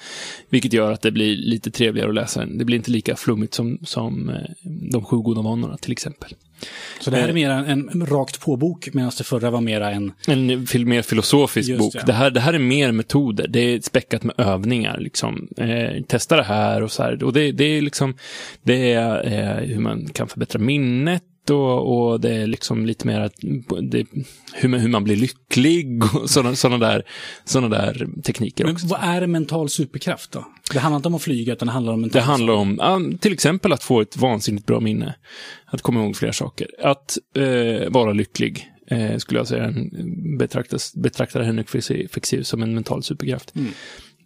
Vilket 0.50 0.72
gör 0.72 0.92
att 0.92 1.02
det 1.02 1.10
blir 1.10 1.36
lite 1.36 1.70
trevligare 1.70 2.08
att 2.08 2.14
läsa 2.14 2.40
den. 2.40 2.58
Det 2.58 2.64
blir 2.64 2.76
inte 2.76 2.90
lika 2.90 3.16
flummigt 3.16 3.54
som, 3.54 3.78
som 3.82 4.28
eh, 4.28 4.34
De 4.92 5.04
sju 5.04 5.16
goda 5.16 5.42
vanorna 5.42 5.76
till 5.76 5.92
exempel. 5.92 6.34
Så 7.00 7.10
det 7.10 7.16
här 7.16 7.28
är 7.28 7.32
mer 7.32 7.50
en, 7.50 7.88
en 7.88 8.06
rakt 8.06 8.40
på-bok, 8.40 8.88
medan 8.92 9.12
det 9.18 9.24
förra 9.24 9.50
var 9.50 9.60
mera 9.60 9.90
en... 9.90 10.12
En 10.26 10.66
fil- 10.66 10.86
mer 10.86 11.02
filosofisk 11.02 11.68
Just 11.68 11.78
bok. 11.80 11.92
det. 11.92 12.02
Det. 12.06 12.12
här, 12.12 12.30
det 12.30 12.40
här 12.40 12.52
är 12.52 12.58
mer 12.58 12.92
metoder. 12.92 13.48
Det 13.48 13.60
är 13.60 13.80
späckat 13.80 14.22
med 14.24 14.34
övningar. 14.38 14.98
Liksom. 14.98 15.48
Eh, 15.56 16.02
testa 16.02 16.36
det 16.36 16.42
här 16.42 16.82
och 16.82 16.92
så 16.92 17.02
här. 17.02 17.22
Och 17.24 17.32
det, 17.32 17.52
det 17.52 17.64
är 17.64 17.82
liksom 17.82 18.14
det 18.62 18.92
är 18.92 19.26
eh, 19.26 19.66
hur 19.68 19.80
man 19.80 20.06
kan 20.08 20.28
förbättra 20.28 20.58
minnet 20.58 21.22
och, 21.50 22.08
och 22.12 22.20
det 22.20 22.34
är 22.34 22.46
liksom 22.46 22.86
lite 22.86 23.06
mer 23.06 23.20
att, 23.20 23.34
det, 23.82 24.06
hur, 24.54 24.68
man, 24.68 24.80
hur 24.80 24.88
man 24.88 25.04
blir 25.04 25.16
lycklig 25.16 26.02
och 26.14 26.30
sådana, 26.30 26.56
sådana, 26.56 26.86
där, 26.86 27.02
sådana 27.44 27.68
där 27.78 28.08
tekniker 28.22 28.64
Men 28.64 28.74
också. 28.74 28.86
vad 28.86 29.00
är 29.02 29.22
en 29.22 29.30
mental 29.30 29.68
superkraft 29.68 30.32
då? 30.32 30.44
Det 30.72 30.78
handlar 30.78 30.96
inte 30.96 31.08
om 31.08 31.14
att 31.14 31.22
flyga, 31.22 31.52
utan 31.52 31.66
det 31.66 31.72
handlar 31.72 31.92
om 31.92 32.02
Det 32.02 32.06
mental 32.06 32.22
handlar 32.22 32.54
om 32.54 33.18
till 33.20 33.32
exempel 33.32 33.72
att 33.72 33.82
få 33.82 34.00
ett 34.00 34.16
vansinnigt 34.16 34.66
bra 34.66 34.80
minne. 34.80 35.14
Att 35.66 35.82
komma 35.82 36.00
ihåg 36.04 36.16
flera 36.16 36.32
saker. 36.32 36.68
Att 36.82 37.18
eh, 37.36 37.90
vara 37.90 38.12
lycklig, 38.12 38.70
eh, 38.90 39.16
skulle 39.16 39.40
jag 39.40 39.48
säga, 39.48 39.74
betraktas, 40.38 40.94
betraktar 40.94 41.42
Henrik 41.42 41.66
Fexe- 41.68 42.08
Fexeus 42.08 42.48
som 42.48 42.62
en 42.62 42.74
mental 42.74 43.02
superkraft. 43.02 43.52
Eh, 43.56 43.62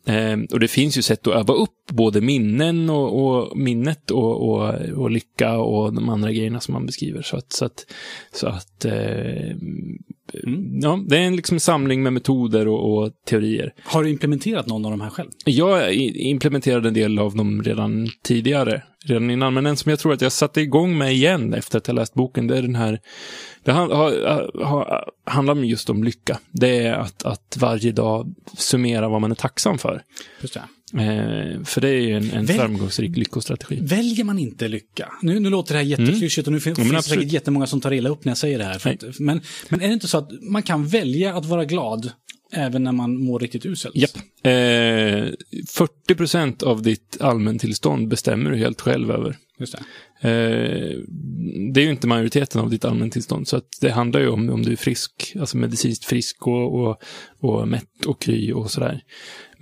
Ehm, 0.06 0.46
och 0.52 0.60
det 0.60 0.68
finns 0.68 0.98
ju 0.98 1.02
sätt 1.02 1.26
att 1.26 1.34
öva 1.34 1.54
upp 1.54 1.86
både 1.90 2.20
minnen 2.20 2.90
och, 2.90 3.26
och 3.26 3.56
minnet 3.56 4.10
och, 4.10 4.50
och, 4.50 4.74
och 4.74 5.10
lycka 5.10 5.58
och 5.58 5.94
de 5.94 6.08
andra 6.08 6.32
grejerna 6.32 6.60
som 6.60 6.74
man 6.74 6.86
beskriver. 6.86 7.22
Så 7.22 7.36
att, 7.36 7.52
så 7.52 7.64
att, 7.64 7.86
så 8.32 8.46
att 8.46 8.84
ehm, 8.84 9.98
eh, 10.34 10.52
ja, 10.82 11.04
det 11.08 11.16
är 11.16 11.20
en 11.20 11.36
liksom 11.36 11.60
samling 11.60 12.02
med 12.02 12.12
metoder 12.12 12.68
och, 12.68 12.98
och 12.98 13.12
teorier. 13.26 13.74
Har 13.84 14.04
du 14.04 14.10
implementerat 14.10 14.66
någon 14.66 14.84
av 14.84 14.90
de 14.90 15.00
här 15.00 15.10
själv? 15.10 15.30
Jag 15.44 15.94
implementerade 15.94 16.88
en 16.88 16.94
del 16.94 17.18
av 17.18 17.36
dem 17.36 17.62
redan 17.62 18.08
tidigare, 18.22 18.82
redan 19.04 19.30
innan, 19.30 19.54
men 19.54 19.66
en 19.66 19.76
som 19.76 19.90
jag 19.90 19.98
tror 19.98 20.12
att 20.12 20.20
jag 20.20 20.32
satte 20.32 20.60
igång 20.60 20.98
med 20.98 21.12
igen 21.12 21.54
efter 21.54 21.78
att 21.78 21.88
jag 21.88 21.94
läst 21.94 22.14
boken, 22.14 22.46
det 22.46 22.58
är 22.58 22.62
den 22.62 22.74
här, 22.74 23.00
det 23.64 23.72
handlar 25.24 25.52
om 25.52 25.64
just 25.64 25.90
om 25.90 26.04
lycka. 26.04 26.38
Det 26.52 26.78
är 26.78 26.92
att, 26.92 27.22
att 27.22 27.56
varje 27.60 27.92
dag 27.92 28.34
summera 28.56 29.08
vad 29.08 29.20
man 29.20 29.30
är 29.30 29.34
tacksam 29.34 29.78
för. 29.78 30.02
Just 30.40 30.54
det. 30.54 30.62
Eh, 30.94 31.62
för 31.64 31.80
det 31.80 31.88
är 31.88 32.00
ju 32.00 32.16
en, 32.16 32.30
en 32.30 32.46
Väl- 32.46 32.56
framgångsrik 32.56 33.16
lyckostrategi. 33.16 33.78
Väljer 33.82 34.24
man 34.24 34.38
inte 34.38 34.68
lycka? 34.68 35.12
Nu, 35.22 35.40
nu 35.40 35.50
låter 35.50 35.74
det 35.74 35.78
här 35.78 35.86
jätteklyschigt 35.86 36.46
och 36.46 36.52
nu 36.52 36.60
finns 36.60 36.78
det 36.78 36.82
absolut. 36.82 37.04
säkert 37.04 37.32
jättemånga 37.32 37.66
som 37.66 37.80
tar 37.80 37.92
illa 37.92 38.10
upp 38.10 38.24
när 38.24 38.30
jag 38.30 38.38
säger 38.38 38.58
det 38.58 38.64
här. 38.64 38.88
Att, 38.88 39.18
men, 39.18 39.40
men 39.68 39.80
är 39.80 39.86
det 39.88 39.94
inte 39.94 40.08
så 40.08 40.18
att 40.18 40.30
man 40.42 40.62
kan 40.62 40.86
välja 40.86 41.36
att 41.36 41.46
vara 41.46 41.64
glad 41.64 42.12
även 42.52 42.82
när 42.82 42.92
man 42.92 43.24
mår 43.24 43.38
riktigt 43.38 43.66
uselt? 43.66 43.96
Japp. 43.96 44.16
Eh, 44.42 44.52
40 45.68 46.14
procent 46.16 46.62
av 46.62 46.82
ditt 46.82 47.16
allmäntillstånd 47.20 48.08
bestämmer 48.08 48.50
du 48.50 48.56
helt 48.56 48.80
själv 48.80 49.10
över. 49.10 49.36
Just 49.58 49.72
det. 49.72 50.28
Eh, 50.28 50.98
det 51.72 51.80
är 51.80 51.84
ju 51.84 51.90
inte 51.90 52.06
majoriteten 52.06 52.60
av 52.60 52.70
ditt 52.70 52.84
allmäntillstånd, 52.84 53.48
så 53.48 53.56
att 53.56 53.68
det 53.80 53.90
handlar 53.90 54.20
ju 54.20 54.28
om 54.28 54.50
om 54.50 54.62
du 54.62 54.72
är 54.72 54.76
frisk, 54.76 55.36
alltså 55.40 55.56
medicinskt 55.56 56.04
frisk 56.04 56.46
och, 56.46 56.80
och, 56.80 57.02
och 57.40 57.68
mätt 57.68 58.06
och 58.06 58.20
kry 58.20 58.52
och 58.52 58.70
sådär. 58.70 59.02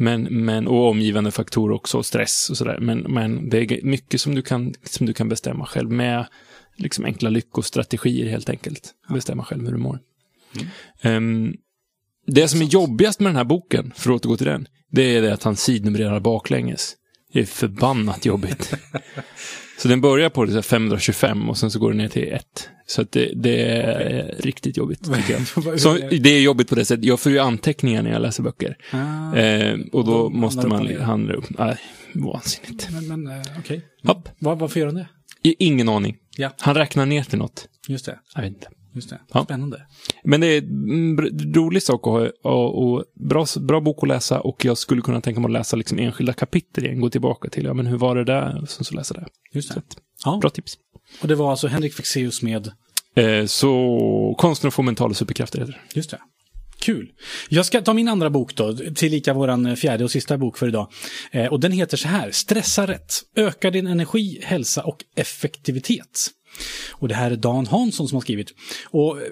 Men, 0.00 0.44
men, 0.44 0.68
och 0.68 0.88
omgivande 0.88 1.30
faktorer 1.30 1.74
också, 1.74 2.02
stress 2.02 2.50
och 2.50 2.56
sådär. 2.56 2.78
Men, 2.80 2.98
men 2.98 3.48
det 3.48 3.58
är 3.58 3.82
mycket 3.82 4.20
som 4.20 4.34
du 4.34 4.42
kan, 4.42 4.74
som 4.84 5.06
du 5.06 5.12
kan 5.12 5.28
bestämma 5.28 5.66
själv 5.66 5.90
med 5.90 6.26
liksom 6.76 7.04
enkla 7.04 7.30
lyckostrategier 7.30 8.28
helt 8.28 8.48
enkelt. 8.48 8.94
Bestämma 9.08 9.44
själv 9.44 9.64
hur 9.64 9.72
du 9.72 9.78
mår. 9.78 10.00
Ehm, 11.02 11.54
det 12.26 12.48
som 12.48 12.62
är 12.62 12.66
jobbigast 12.66 13.20
med 13.20 13.28
den 13.28 13.36
här 13.36 13.44
boken, 13.44 13.92
för 13.96 14.10
att 14.10 14.16
återgå 14.16 14.36
till 14.36 14.46
den, 14.46 14.68
det 14.90 15.16
är 15.16 15.22
det 15.22 15.34
att 15.34 15.42
han 15.42 15.56
sidnumrerar 15.56 16.20
baklänges. 16.20 16.94
Det 17.32 17.40
är 17.40 17.44
förbannat 17.44 18.24
jobbigt. 18.26 18.74
Så 19.78 19.88
den 19.88 20.00
börjar 20.00 20.30
på 20.30 20.44
det 20.44 20.50
så 20.50 20.56
här 20.56 20.62
525 20.62 21.48
och 21.48 21.58
sen 21.58 21.70
så 21.70 21.78
går 21.78 21.88
den 21.90 21.98
ner 21.98 22.08
till 22.08 22.32
1. 22.32 22.70
Så 22.86 23.02
det, 23.10 23.32
det 23.34 23.62
är 23.64 24.34
riktigt 24.38 24.76
jobbigt. 24.76 25.06
Så 25.78 25.92
det 26.10 26.30
är 26.30 26.40
jobbigt 26.40 26.68
på 26.68 26.74
det 26.74 26.84
sättet. 26.84 27.04
Jag 27.04 27.20
får 27.20 27.32
ju 27.32 27.38
anteckningar 27.38 28.02
när 28.02 28.10
jag 28.12 28.22
läser 28.22 28.42
böcker. 28.42 28.76
Ah, 28.92 29.36
Eh, 29.36 29.78
och 29.92 30.04
då 30.04 30.12
då 30.12 30.30
måste 30.30 30.66
man 30.66 30.96
handla 31.00 31.34
upp. 31.34 31.44
Nej, 31.58 31.76
vansinnigt. 32.14 32.88
men 32.90 33.22
men. 33.24 33.44
Hopp. 34.04 34.28
Var, 34.38 34.56
varför 34.56 34.80
gör 34.80 34.86
han 34.86 34.94
det? 34.94 35.08
Ingen 35.42 35.88
aning. 35.88 36.16
Ja. 36.36 36.50
Han 36.58 36.74
räknar 36.74 37.06
ner 37.06 37.22
till 37.22 37.38
något. 37.38 37.68
Just 37.88 38.06
det. 38.06 38.18
Jag 38.34 38.42
vet 38.42 38.48
inte. 38.52 38.68
Just 38.94 39.10
det. 39.10 39.20
Ja. 39.32 39.44
Spännande. 39.44 39.82
Men 40.24 40.40
det 40.40 40.46
är 40.46 40.58
en 40.62 41.18
br- 41.20 41.54
rolig 41.54 41.82
sak 41.82 42.02
ha 42.04 42.30
och, 42.44 42.82
och 42.92 43.04
bra, 43.28 43.46
bra 43.60 43.80
bok 43.80 43.98
att 44.02 44.08
läsa 44.08 44.40
och 44.40 44.64
jag 44.64 44.78
skulle 44.78 45.02
kunna 45.02 45.20
tänka 45.20 45.40
mig 45.40 45.48
att 45.48 45.52
läsa 45.52 45.76
liksom 45.76 45.98
enskilda 45.98 46.32
kapitel 46.32 46.84
igen. 46.84 47.00
Gå 47.00 47.10
tillbaka 47.10 47.48
till, 47.50 47.64
ja 47.64 47.74
men 47.74 47.86
hur 47.86 47.96
var 47.98 48.16
det 48.16 48.24
där? 48.24 48.62
Och 48.62 48.68
sen 48.68 48.84
så 48.84 48.94
läsa 48.94 49.14
det. 49.14 49.26
Just 49.52 49.68
Så 49.68 49.74
det. 49.74 49.78
att, 49.80 49.96
Ja. 50.24 50.38
bra 50.40 50.50
tips. 50.50 50.74
Och 51.22 51.28
det 51.28 51.34
var 51.34 51.50
alltså 51.50 51.66
Henrik 51.68 51.94
Fexeus 51.94 52.42
med... 52.42 52.72
Eh, 53.14 53.46
så 53.46 54.34
konsten 54.38 54.68
att 54.68 54.74
få 54.74 54.82
mentala 54.82 55.14
superkrafter 55.14 55.58
heter 55.58 55.72
det. 55.72 55.96
Just 55.98 56.10
det. 56.10 56.18
Kul. 56.80 57.12
Jag 57.48 57.66
ska 57.66 57.80
ta 57.82 57.92
min 57.94 58.08
andra 58.08 58.30
bok 58.30 58.54
då, 58.54 58.76
tillika 58.94 59.32
våran 59.34 59.76
fjärde 59.76 60.04
och 60.04 60.10
sista 60.10 60.38
bok 60.38 60.58
för 60.58 60.68
idag. 60.68 60.88
Eh, 61.30 61.46
och 61.46 61.60
den 61.60 61.72
heter 61.72 61.96
så 61.96 62.08
här, 62.08 62.30
Stressa 62.30 62.86
rätt. 62.86 63.14
Öka 63.36 63.70
din 63.70 63.86
energi, 63.86 64.40
hälsa 64.44 64.82
och 64.84 65.04
effektivitet. 65.16 66.30
Och 66.90 67.08
det 67.08 67.14
här 67.14 67.30
är 67.30 67.36
Dan 67.36 67.66
Hansson 67.66 68.08
som 68.08 68.16
har 68.16 68.20
skrivit. 68.20 68.54
Och 68.84 69.22
eh, 69.22 69.28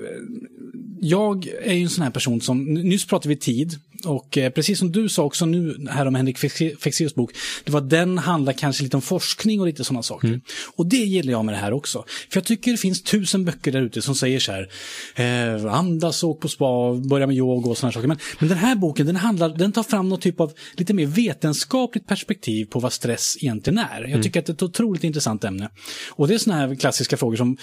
jag 1.00 1.46
är 1.62 1.74
ju 1.74 1.82
en 1.82 1.90
sån 1.90 2.04
här 2.04 2.10
person 2.10 2.40
som, 2.40 2.64
nyss 2.74 3.06
pratade 3.06 3.28
vi 3.28 3.36
tid, 3.36 3.78
och 4.06 4.38
eh, 4.38 4.50
precis 4.50 4.78
som 4.78 4.92
du 4.92 5.08
sa 5.08 5.22
också 5.22 5.46
nu 5.46 5.86
här 5.90 6.06
om 6.06 6.14
Henrik 6.14 6.38
Fexe- 6.38 6.76
Fexeus 6.78 7.14
bok, 7.14 7.30
det 7.64 7.72
var 7.72 7.80
den 7.80 8.18
handlar 8.18 8.52
kanske 8.52 8.82
lite 8.82 8.96
om 8.96 9.02
forskning 9.02 9.60
och 9.60 9.66
lite 9.66 9.84
sådana 9.84 10.02
saker. 10.02 10.40
Och 10.76 10.86
det 10.86 10.96
gillar 10.96 11.32
jag 11.32 11.44
med 11.44 11.54
det 11.54 11.58
här 11.58 11.72
också. 11.72 12.04
För 12.30 12.36
jag 12.40 12.44
tycker 12.44 12.70
det 12.70 12.76
finns 12.76 13.02
tusen 13.02 13.44
böcker 13.44 13.72
där 13.72 13.82
ute 13.82 14.02
som 14.02 14.14
säger 14.14 14.40
så 14.40 14.52
här, 14.52 14.68
eh, 15.14 15.74
andas, 15.74 16.22
åk 16.24 16.40
på 16.40 16.48
spa, 16.48 16.94
börja 16.94 17.26
med 17.26 17.36
yoga 17.36 17.70
och 17.70 17.78
sådana 17.78 17.92
saker. 17.92 18.08
Men, 18.08 18.18
men 18.38 18.48
den 18.48 18.58
här 18.58 18.76
boken, 18.76 19.06
den, 19.06 19.16
handlar, 19.16 19.48
den 19.48 19.72
tar 19.72 19.82
fram 19.82 20.08
någon 20.08 20.20
typ 20.20 20.40
av 20.40 20.52
lite 20.76 20.94
mer 20.94 21.06
vetenskapligt 21.06 22.06
perspektiv 22.06 22.64
på 22.64 22.80
vad 22.80 22.92
stress 22.92 23.36
egentligen 23.40 23.78
är. 23.78 24.08
Jag 24.08 24.22
tycker 24.22 24.40
att 24.40 24.46
det 24.46 24.50
är 24.50 24.54
ett 24.54 24.62
otroligt 24.62 25.04
intressant 25.04 25.44
ämne. 25.44 25.70
Och 26.10 26.28
det 26.28 26.34
är 26.34 26.38
sådana 26.38 26.66
här 26.66 26.74
klassiska 26.74 27.16
frågor 27.16 27.36
som 27.36 27.56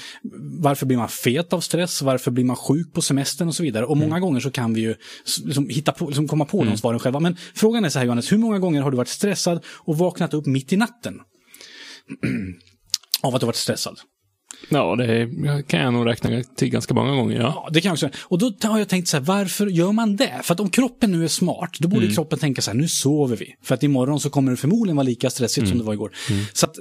varför 0.60 0.86
blir 0.86 0.98
man 0.98 1.10
fet 1.10 1.54
av 1.54 1.62
stress, 1.62 2.02
varför 2.02 2.32
blir 2.32 2.46
man 2.46 2.56
sjuk 2.56 2.94
på 2.94 3.02
semestern 3.02 3.48
och 3.48 3.56
så 3.56 3.64
vidare. 3.64 3.86
Och 3.86 3.98
många 3.98 4.20
gånger 4.20 4.40
så 4.40 4.52
kan 4.52 4.74
vi 4.74 4.82
ju 4.82 4.96
liksom, 5.44 5.70
hitta 5.70 5.92
på, 5.92 6.08
liksom 6.08 6.28
komma 6.34 6.46
på 6.46 6.64
de 6.64 6.78
svaren 6.78 7.00
själva. 7.00 7.20
Men 7.20 7.38
frågan 7.56 7.86
är 7.86 7.90
så 7.90 8.00
här 8.00 8.06
Johannes, 8.06 8.32
hur 8.32 8.38
många 8.38 8.60
gånger 8.60 8.82
har 8.82 8.92
du 8.92 8.98
varit 8.98 9.08
stressad 9.08 9.66
och 9.68 9.98
vaknat 9.98 10.34
upp 10.34 10.46
mitt 10.46 10.74
i 10.74 10.78
natten? 10.78 11.20
av 13.22 13.36
att 13.36 13.42
du 13.42 13.46
varit 13.46 13.56
stressad? 13.56 14.00
Ja, 14.70 14.96
det 14.96 15.30
kan 15.68 15.80
jag 15.80 15.94
nog 15.94 16.08
räkna 16.08 16.44
till 16.56 16.70
ganska 16.70 16.94
många 16.94 17.16
gånger, 17.16 17.36
ja. 17.36 17.42
Ja, 17.42 17.70
det 17.72 17.82
kan 17.82 17.90
jag 17.90 17.94
också. 17.94 18.10
Och 18.22 18.40
då 18.40 18.54
har 18.64 18.80
jag 18.80 18.88
tänkt 18.88 19.08
så 19.08 19.18
här, 19.18 19.24
varför 19.24 19.68
gör 19.68 19.92
man 19.92 20.16
det? 20.16 20.40
För 20.44 20.54
att 20.54 20.60
om 20.60 20.70
kroppen 20.70 21.12
nu 21.12 21.24
är 21.24 21.28
smart, 21.28 21.72
då 21.80 21.88
borde 21.88 22.08
kroppen 22.08 22.40
tänka 22.40 22.62
så 22.62 22.72
här, 22.72 22.78
nu 22.78 22.88
sover 22.88 23.36
vi. 23.36 23.56
För 23.64 23.76
att 23.76 23.84
imorgon 23.84 24.20
så 24.20 24.30
kommer 24.30 24.52
det 24.52 24.58
förmodligen 24.58 24.96
vara 24.96 25.04
lika 25.04 25.30
stressigt 25.30 25.68
som 25.68 25.78
det 25.78 25.84
var 25.84 25.94
igår. 25.94 26.12
Så 26.54 26.66
att, 26.66 26.76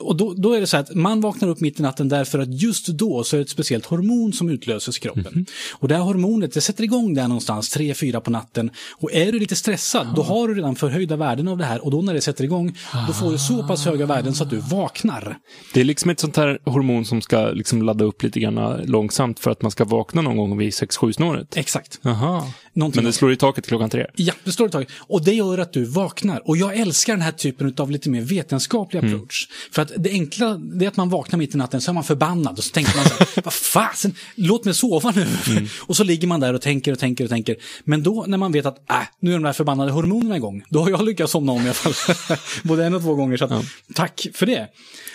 och 0.00 0.16
då, 0.16 0.34
då 0.34 0.52
är 0.52 0.60
det 0.60 0.66
så 0.66 0.76
här 0.76 0.84
att 0.84 0.94
man 0.94 1.20
vaknar 1.20 1.48
upp 1.48 1.60
mitt 1.60 1.80
i 1.80 1.82
natten 1.82 2.08
därför 2.08 2.38
att 2.38 2.62
just 2.62 2.86
då 2.86 3.24
så 3.24 3.36
är 3.36 3.38
det 3.38 3.42
ett 3.42 3.50
speciellt 3.50 3.86
hormon 3.86 4.32
som 4.32 4.50
utlöses 4.50 4.96
i 4.96 5.00
kroppen. 5.00 5.46
Och 5.72 5.88
det 5.88 5.94
här 5.94 6.02
hormonet, 6.02 6.52
det 6.54 6.60
sätter 6.60 6.84
igång 6.84 7.14
där 7.14 7.28
någonstans, 7.28 7.70
tre, 7.70 7.94
fyra 7.94 8.20
på 8.20 8.30
natten. 8.30 8.70
Och 8.98 9.12
är 9.12 9.32
du 9.32 9.38
lite 9.38 9.56
stressad, 9.56 10.06
då 10.16 10.22
har 10.22 10.48
du 10.48 10.54
redan 10.54 10.76
förhöjda 10.76 11.16
värden 11.16 11.48
av 11.48 11.58
det 11.58 11.64
här. 11.64 11.84
Och 11.84 11.90
då 11.90 12.02
när 12.02 12.14
det 12.14 12.20
sätter 12.20 12.44
igång, 12.44 12.78
då 13.06 13.12
får 13.12 13.32
du 13.32 13.38
så 13.38 13.66
pass 13.66 13.84
höga 13.84 14.06
värden 14.06 14.34
så 14.34 14.44
att 14.44 14.50
du 14.50 14.56
vaknar. 14.56 15.38
Det 15.74 15.80
är 15.80 15.84
liksom 15.84 16.10
ett 16.10 16.20
sånt 16.20 16.36
här 16.36 16.58
hormon 16.64 17.04
som 17.12 17.22
ska 17.22 17.50
liksom 17.50 17.82
ladda 17.82 18.04
upp 18.04 18.22
lite 18.22 18.40
grann 18.40 18.80
långsamt 18.84 19.40
för 19.40 19.50
att 19.50 19.62
man 19.62 19.70
ska 19.70 19.84
vakna 19.84 20.22
någon 20.22 20.36
gång 20.36 20.58
vid 20.58 20.70
6-7 20.70 21.12
snåret. 21.12 21.56
Exakt. 21.56 21.98
Jaha. 22.02 22.44
Någonting 22.72 23.02
Men 23.02 23.04
det 23.04 23.12
slår 23.12 23.32
i 23.32 23.36
taket 23.36 23.66
klockan 23.66 23.90
tre. 23.90 24.06
Ja, 24.16 24.32
det 24.44 24.52
står 24.52 24.64
det 24.64 24.72
taget. 24.72 24.88
Och 24.98 25.24
det 25.24 25.32
gör 25.34 25.58
att 25.58 25.72
du 25.72 25.84
vaknar. 25.84 26.48
Och 26.48 26.56
jag 26.56 26.76
älskar 26.76 27.12
den 27.12 27.22
här 27.22 27.32
typen 27.32 27.74
av 27.78 27.90
lite 27.90 28.10
mer 28.10 28.20
vetenskaplig 28.20 28.98
Mm. 29.02 29.14
approach. 29.14 29.48
För 29.72 29.82
att 29.82 29.92
det 29.96 30.10
enkla, 30.10 30.54
det 30.54 30.84
är 30.84 30.88
att 30.88 30.96
man 30.96 31.08
vaknar 31.10 31.38
mitt 31.38 31.54
i 31.54 31.58
natten, 31.58 31.80
så 31.80 31.90
är 31.90 31.92
man 31.92 32.04
förbannad. 32.04 32.58
Och 32.58 32.64
så 32.64 32.70
tänker 32.70 32.96
man 32.96 33.04
så 33.04 33.14
här, 33.14 33.28
vad 33.44 33.52
fasen, 33.52 34.14
låt 34.34 34.64
mig 34.64 34.74
sova 34.74 35.12
nu. 35.16 35.26
Mm. 35.50 35.66
och 35.80 35.96
så 35.96 36.04
ligger 36.04 36.28
man 36.28 36.40
där 36.40 36.54
och 36.54 36.60
tänker 36.60 36.92
och 36.92 36.98
tänker 36.98 37.24
och 37.24 37.30
tänker. 37.30 37.56
Men 37.84 38.02
då 38.02 38.24
när 38.28 38.38
man 38.38 38.52
vet 38.52 38.66
att, 38.66 38.90
äh, 38.90 38.96
nu 39.20 39.30
är 39.30 39.34
de 39.34 39.42
där 39.42 39.52
förbannade 39.52 39.92
hormonerna 39.92 40.36
igång. 40.36 40.64
Då 40.68 40.80
har 40.82 40.90
jag 40.90 41.04
lyckats 41.04 41.32
somna 41.32 41.52
om 41.52 41.60
i 41.60 41.64
alla 41.64 41.74
fall. 41.74 42.36
Både 42.62 42.84
en 42.86 42.94
och 42.94 43.02
två 43.02 43.14
gånger. 43.14 43.36
Så 43.36 43.44
att, 43.44 43.64
tack 43.94 44.26
för 44.34 44.46
det. 44.46 44.68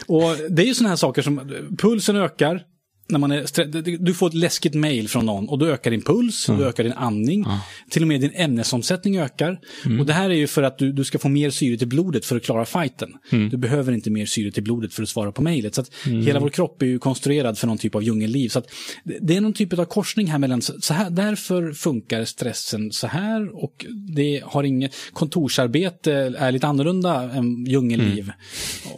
Och 0.08 0.36
det 0.50 0.62
är 0.62 0.66
ju 0.66 0.74
sådana 0.74 0.90
här 0.90 0.96
saker 0.96 1.22
som, 1.22 1.42
pulsen 1.90 2.16
ökar. 2.16 2.62
När 3.10 3.20
man 3.20 3.32
är 3.32 3.98
du 3.98 4.14
får 4.14 4.28
ett 4.28 4.34
läskigt 4.34 4.74
mail 4.74 5.08
från 5.10 5.26
någon 5.26 5.50
och 5.50 5.58
då 5.60 5.66
ökar 5.66 5.92
din 5.92 6.02
puls, 6.02 6.46
du 6.46 6.66
ökar 6.66 6.84
din 6.84 6.94
andning, 6.94 7.46
till 7.90 8.02
och 8.02 8.08
med 8.08 8.22
din 8.22 8.32
ämnesomsättning 8.36 9.18
ökar. 9.18 9.60
Och 10.00 10.06
det 10.06 10.14
här 10.14 10.30
är 10.30 10.34
ju 10.34 10.48
för 10.48 10.64
att 10.64 10.78
du, 10.78 10.92
du 10.92 11.04
ska 11.04 11.20
få 11.20 11.30
mer 11.30 11.50
syre 11.50 11.78
till 11.78 11.88
blodet 11.88 12.26
för 12.26 12.36
att 12.38 12.44
klara 12.44 12.66
fighten. 12.66 13.10
Du 13.50 13.58
behöver 13.58 13.94
inte 13.94 14.10
mer 14.12 14.26
syre 14.26 14.52
till 14.52 14.64
blodet 14.64 14.94
för 14.94 15.04
att 15.04 15.10
svara 15.10 15.32
på 15.32 15.42
mejlet. 15.42 15.76
Så 15.76 15.82
att 15.82 15.92
hela 16.26 16.40
vår 16.40 16.50
kropp 16.50 16.82
är 16.82 16.86
ju 16.86 17.00
konstruerad 17.00 17.58
för 17.58 17.68
någon 17.68 17.78
typ 17.78 17.96
av 17.96 18.04
djungelliv. 18.04 18.50
Så 18.50 18.60
att 18.60 18.68
det- 19.04 19.18
det 19.22 19.36
är 19.38 19.42
någon 19.42 19.54
typ 19.54 19.80
av 19.80 19.86
korsning 19.86 20.28
här 20.28 20.40
mellan, 20.40 20.62
så 20.62 20.94
här, 20.94 21.10
därför 21.10 21.72
funkar 21.74 22.26
stressen 22.26 22.92
så 22.92 23.08
här 23.08 23.64
och 23.64 23.86
det 24.16 24.42
har 24.46 24.64
inget, 24.64 24.96
kontorsarbete 25.14 26.14
är 26.38 26.52
lite 26.52 26.68
annorlunda 26.68 27.32
än 27.32 27.66
djungelliv. 27.66 28.32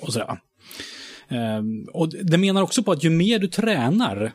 Och 0.01 0.13
sådär. 0.13 0.37
Ehm, 1.29 1.83
och 1.93 2.09
det 2.09 2.37
menar 2.37 2.61
också 2.61 2.83
på 2.83 2.91
att 2.91 3.03
ju 3.03 3.09
mer 3.09 3.39
du 3.39 3.47
tränar 3.47 4.31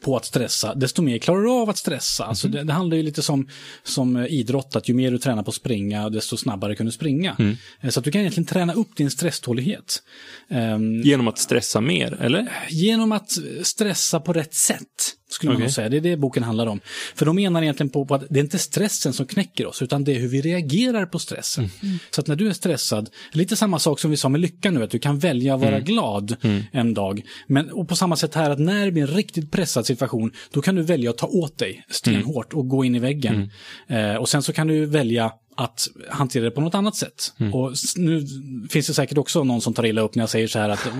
på 0.00 0.16
att 0.16 0.24
stressa, 0.24 0.74
desto 0.74 1.02
mer 1.02 1.18
klarar 1.18 1.42
du 1.42 1.50
av 1.50 1.70
att 1.70 1.78
stressa. 1.78 2.24
Alltså 2.24 2.48
det, 2.48 2.64
det 2.64 2.72
handlar 2.72 2.96
ju 2.96 3.02
lite 3.02 3.22
som, 3.22 3.48
som 3.82 4.16
eh, 4.16 4.26
idrott, 4.26 4.76
att 4.76 4.88
ju 4.88 4.94
mer 4.94 5.10
du 5.10 5.18
tränar 5.18 5.42
på 5.42 5.48
att 5.48 5.54
springa, 5.54 6.08
desto 6.10 6.36
snabbare 6.36 6.76
kan 6.76 6.86
du 6.86 6.92
springa. 6.92 7.36
Eh, 7.80 7.90
Så 7.90 8.00
att 8.00 8.04
du 8.04 8.10
kan 8.10 8.20
egentligen 8.20 8.46
träna 8.46 8.72
upp 8.72 8.96
din 8.96 9.10
stresstålighet. 9.10 10.02
Ehm, 10.50 11.02
Genom 11.02 11.28
att 11.28 11.38
stressa 11.38 11.80
mer, 11.80 12.12
eller? 12.20 12.52
Genom 12.68 13.12
att 13.12 13.30
stressa 13.62 14.20
på 14.20 14.32
rätt 14.32 14.54
sätt, 14.54 15.14
skulle 15.28 15.50
man 15.50 15.56
Okej. 15.56 15.64
nog 15.64 15.72
säga. 15.72 15.88
Det 15.88 15.96
är 15.96 16.00
det 16.00 16.16
boken 16.16 16.42
handlar 16.42 16.66
om. 16.66 16.80
För 17.14 17.26
de 17.26 17.36
menar 17.36 17.62
egentligen 17.62 17.90
på, 17.90 18.04
på 18.04 18.14
att 18.14 18.24
det 18.30 18.38
är 18.38 18.44
inte 18.44 18.58
stressen 18.58 19.12
som 19.12 19.26
knäcker 19.26 19.66
oss, 19.66 19.82
utan 19.82 20.04
det 20.04 20.12
är 20.12 20.18
hur 20.18 20.28
vi 20.28 20.40
reagerar 20.40 21.06
på 21.06 21.18
stressen. 21.18 21.70
Så 22.10 22.20
att 22.20 22.26
när 22.26 22.36
du 22.36 22.48
är 22.48 22.52
stressad, 22.52 23.10
lite 23.32 23.56
samma 23.56 23.78
sak 23.78 24.00
som 24.00 24.10
vi 24.10 24.16
sa 24.16 24.28
med 24.28 24.40
lycka 24.40 24.70
nu, 24.70 24.82
att 24.82 24.90
du 24.90 24.98
kan 24.98 25.18
välja 25.18 25.54
att 25.54 25.60
vara 25.60 25.80
glad 25.80 26.36
en 26.72 26.94
dag. 26.94 27.22
Men 27.46 27.70
och 27.70 27.88
på 27.88 27.96
samma 27.96 28.16
sätt 28.16 28.34
här, 28.34 28.50
att 28.50 28.58
när 28.58 28.84
det 28.84 28.92
blir 28.92 29.02
en 29.02 29.08
riktigt 29.08 29.50
pressad 29.50 29.86
situation, 29.86 30.32
då 30.52 30.62
kan 30.62 30.74
du 30.74 30.82
välja 30.82 31.10
att 31.10 31.18
ta 31.18 31.26
åt 31.26 31.58
dig 31.58 31.84
stenhårt 31.88 32.52
och 32.52 32.68
gå 32.68 32.84
in 32.84 32.94
i 32.94 32.98
väggen. 32.98 33.50
Eh, 33.88 34.14
och 34.14 34.28
sen 34.28 34.42
så 34.42 34.52
kan 34.52 34.66
du 34.66 34.86
välja 34.86 35.32
att 35.60 35.88
hantera 36.10 36.44
det 36.44 36.50
på 36.50 36.60
något 36.60 36.74
annat 36.74 36.96
sätt. 36.96 37.32
Och 37.52 37.72
s- 37.72 37.96
nu 37.96 38.26
finns 38.70 38.86
det 38.86 38.94
säkert 38.94 39.18
också 39.18 39.44
någon 39.44 39.60
som 39.60 39.74
tar 39.74 39.86
illa 39.86 40.00
upp 40.00 40.14
när 40.14 40.22
jag 40.22 40.30
säger 40.30 40.48
så 40.48 40.58
här 40.58 40.68
att 40.68 40.86
eh, 40.86 40.92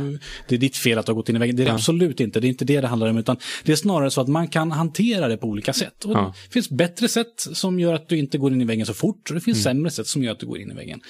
det 0.48 0.54
är 0.54 0.58
ditt 0.58 0.76
fel 0.76 0.98
att 0.98 1.06
du 1.06 1.12
har 1.12 1.14
gått 1.16 1.28
in 1.28 1.36
i 1.36 1.38
väggen. 1.38 1.56
Det 1.56 1.62
är 1.62 1.64
det 1.64 1.70
absolut 1.74 2.20
inte. 2.20 2.40
Det 2.40 2.46
är 2.46 2.48
inte 2.48 2.64
det 2.64 2.80
det 2.80 2.86
handlar 2.86 3.08
om. 3.08 3.18
Utan 3.18 3.36
det 3.64 3.72
är 3.72 3.76
snarare 3.76 4.10
så 4.10 4.20
att 4.20 4.28
man 4.28 4.48
kan 4.48 4.70
hantera 4.72 5.28
det 5.28 5.36
på 5.36 5.46
olika 5.46 5.72
sätt. 5.72 6.04
Och 6.04 6.12
Ja. 6.12 6.34
Det 6.46 6.52
finns 6.52 6.70
bättre 6.70 7.08
sätt 7.08 7.34
som 7.52 7.80
gör 7.80 7.94
att 7.94 8.08
du 8.08 8.18
inte 8.18 8.38
går 8.38 8.52
in 8.52 8.60
i 8.60 8.64
väggen 8.64 8.86
så 8.86 8.94
fort. 8.94 9.28
Och 9.30 9.34
det 9.34 9.40
finns 9.40 9.62
sämre 9.62 9.90
sätt 9.90 10.06
som 10.06 10.22
gör 10.24 10.32
att 10.32 10.40
du 10.40 10.46
går 10.46 10.58
in 10.58 10.70
i 10.70 10.74
väggen 10.74 11.00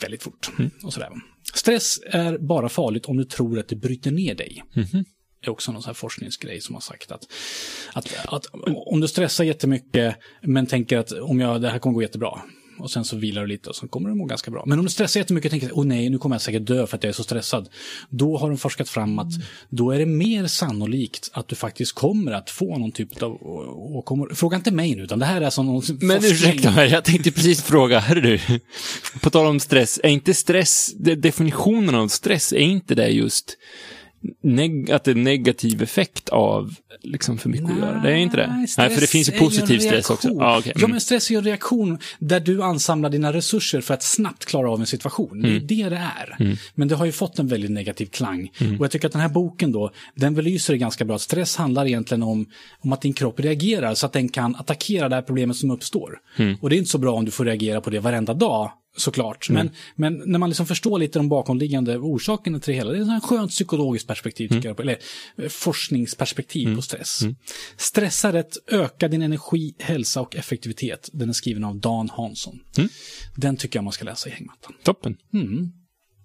väldigt 0.00 0.22
fort. 0.22 0.50
Och 0.82 0.92
sådär. 0.92 1.10
Stress 1.54 1.98
är 2.10 2.38
bara 2.38 2.68
farligt 2.68 3.06
om 3.06 3.16
du 3.16 3.24
tror 3.24 3.58
att 3.58 3.68
det 3.68 3.76
bryter 3.76 4.10
ner 4.10 4.34
dig. 4.34 4.62
Det 5.40 5.46
är 5.46 5.50
också 5.50 5.72
någon 5.72 5.82
sån 5.82 5.88
här 5.88 5.94
forskningsgrej 5.94 6.60
som 6.60 6.74
har 6.74 6.80
sagt 6.82 7.12
att, 7.12 7.22
att, 7.92 8.08
att 8.28 8.46
om 8.86 9.00
du 9.00 9.08
stressar 9.08 9.44
jättemycket 9.44 10.16
men 10.42 10.66
tänker 10.66 10.98
att 10.98 11.12
om 11.12 11.40
jag, 11.40 11.62
det 11.62 11.68
här 11.70 11.78
kommer 11.78 11.94
gå 11.94 12.02
jättebra. 12.02 12.40
Och 12.80 12.90
sen 12.90 13.04
så 13.04 13.16
vilar 13.16 13.42
du 13.42 13.48
lite 13.48 13.68
och 13.70 13.76
så 13.76 13.88
kommer 13.88 14.08
det 14.08 14.14
må 14.14 14.24
ganska 14.24 14.50
bra. 14.50 14.64
Men 14.66 14.78
om 14.78 14.84
du 14.84 14.90
stressar 14.90 15.20
jättemycket 15.20 15.48
och 15.52 15.60
tänker 15.60 15.78
åh 15.78 15.84
nej, 15.86 16.10
nu 16.10 16.18
kommer 16.18 16.34
jag 16.34 16.42
säkert 16.42 16.66
dö 16.66 16.86
för 16.86 16.96
att 16.96 17.02
jag 17.02 17.08
är 17.08 17.14
så 17.14 17.22
stressad. 17.24 17.68
Då 18.10 18.36
har 18.38 18.48
de 18.48 18.58
forskat 18.58 18.88
fram 18.88 19.18
att 19.18 19.32
då 19.68 19.90
är 19.90 19.98
det 19.98 20.06
mer 20.06 20.46
sannolikt 20.46 21.30
att 21.32 21.48
du 21.48 21.56
faktiskt 21.56 21.92
kommer 21.92 22.32
att 22.32 22.50
få 22.50 22.78
någon 22.78 22.92
typ 22.92 23.22
av 23.22 23.32
åkommor. 23.96 24.34
Fråga 24.34 24.56
inte 24.56 24.70
mig 24.70 24.96
nu, 24.96 25.02
utan 25.02 25.18
det 25.18 25.26
här 25.26 25.40
är 25.40 25.44
alltså 25.44 25.62
någon 25.62 25.82
Men 26.00 26.16
forskning. 26.16 26.32
ursäkta 26.32 26.70
mig, 26.70 26.90
jag 26.90 27.04
tänkte 27.04 27.32
precis 27.32 27.62
fråga, 27.62 28.00
hörru 28.00 28.20
du. 28.20 28.60
På 29.20 29.30
tal 29.30 29.46
om 29.46 29.60
stress, 29.60 30.00
är 30.02 30.08
inte 30.08 30.34
stress, 30.34 30.92
de- 30.98 31.14
definitionen 31.14 31.94
av 31.94 32.08
stress, 32.08 32.52
är 32.52 32.56
inte 32.58 32.94
det 32.94 33.08
just 33.08 33.56
att 34.90 35.04
det 35.04 35.10
är 35.10 35.14
negativ 35.14 35.82
effekt 35.82 36.28
av 36.28 36.74
liksom 37.02 37.38
för 37.38 37.48
mycket 37.48 37.70
att 37.70 37.78
göra? 37.78 38.00
Det 38.02 38.10
är 38.10 38.16
inte 38.16 38.36
det? 38.36 38.66
Nej, 38.78 38.90
för 38.90 39.00
det 39.00 39.06
finns 39.06 39.28
ju 39.28 39.32
positiv 39.32 39.78
stress 39.78 40.10
också. 40.10 40.28
reaktion. 40.28 40.42
Ja, 40.46 40.58
okej. 40.58 40.72
ja, 40.76 40.88
men 40.88 41.00
stress 41.00 41.30
är 41.30 41.34
ju 41.34 41.38
en 41.38 41.44
reaktion 41.44 41.98
där 42.18 42.40
du 42.40 42.62
ansamlar 42.62 43.10
dina 43.10 43.32
resurser 43.32 43.80
för 43.80 43.94
att 43.94 44.02
snabbt 44.02 44.44
klara 44.44 44.70
av 44.70 44.80
en 44.80 44.86
situation. 44.86 45.42
Det 45.42 45.48
är 45.48 45.52
Mm. 45.52 45.66
det 45.66 45.88
det 45.88 45.96
är. 45.96 46.56
Men 46.74 46.88
det 46.88 46.94
har 46.94 47.06
ju 47.06 47.12
fått 47.12 47.38
en 47.38 47.46
väldigt 47.48 47.70
negativ 47.70 48.06
klang. 48.06 48.50
Och 48.78 48.84
jag 48.84 48.90
tycker 48.90 49.06
att 49.06 49.12
den 49.12 49.22
här 49.22 49.28
boken 49.28 49.72
då, 49.72 49.90
den 50.14 50.34
belyser 50.34 50.72
det 50.74 50.78
ganska 50.78 51.04
bra. 51.04 51.18
Stress 51.18 51.56
handlar 51.56 51.86
egentligen 51.86 52.22
om, 52.22 52.46
om 52.80 52.92
att 52.92 53.00
din 53.02 53.12
kropp 53.12 53.40
reagerar 53.40 53.94
så 53.94 54.06
att 54.06 54.12
den 54.12 54.28
kan 54.28 54.56
attackera 54.56 55.08
det 55.08 55.14
här 55.14 55.22
problemet 55.22 55.56
som 55.56 55.70
uppstår. 55.70 56.18
Mm. 56.36 56.56
Och 56.60 56.70
det 56.70 56.76
är 56.76 56.78
inte 56.78 56.90
så 56.90 56.98
bra 56.98 57.12
om 57.14 57.24
du 57.24 57.30
får 57.30 57.44
reagera 57.44 57.80
på 57.80 57.90
det 57.90 58.00
varenda 58.00 58.34
dag 58.34 58.70
såklart. 59.00 59.48
Mm. 59.48 59.70
Men, 59.94 60.14
men 60.14 60.30
när 60.30 60.38
man 60.38 60.50
liksom 60.50 60.66
förstår 60.66 60.98
lite 60.98 61.18
de 61.18 61.28
bakomliggande 61.28 61.98
orsakerna 61.98 62.60
till 62.60 62.72
det 62.72 62.78
hela, 62.78 62.92
det 62.92 62.98
är 62.98 63.16
ett 63.16 63.24
skönt 63.24 63.50
psykologiskt 63.50 64.08
perspektiv, 64.08 64.48
tycker 64.48 64.68
jag, 64.68 64.80
eller 64.80 64.98
eh, 65.36 65.48
forskningsperspektiv 65.48 66.76
på 66.76 66.82
stress. 66.82 67.20
Stressa 67.76 68.32
rätt, 68.32 68.56
öka 68.66 69.08
din 69.08 69.22
energi, 69.22 69.74
hälsa 69.78 70.20
och 70.20 70.36
effektivitet. 70.36 71.08
Den 71.12 71.28
är 71.28 71.32
skriven 71.32 71.64
av 71.64 71.76
Dan 71.76 72.08
Hansson. 72.12 72.60
Den 73.36 73.56
tycker 73.56 73.78
jag 73.78 73.84
man 73.84 73.92
ska 73.92 74.04
läsa 74.04 74.28
i 74.28 74.32
hängmattan. 74.32 74.72
Toppen. 74.82 75.16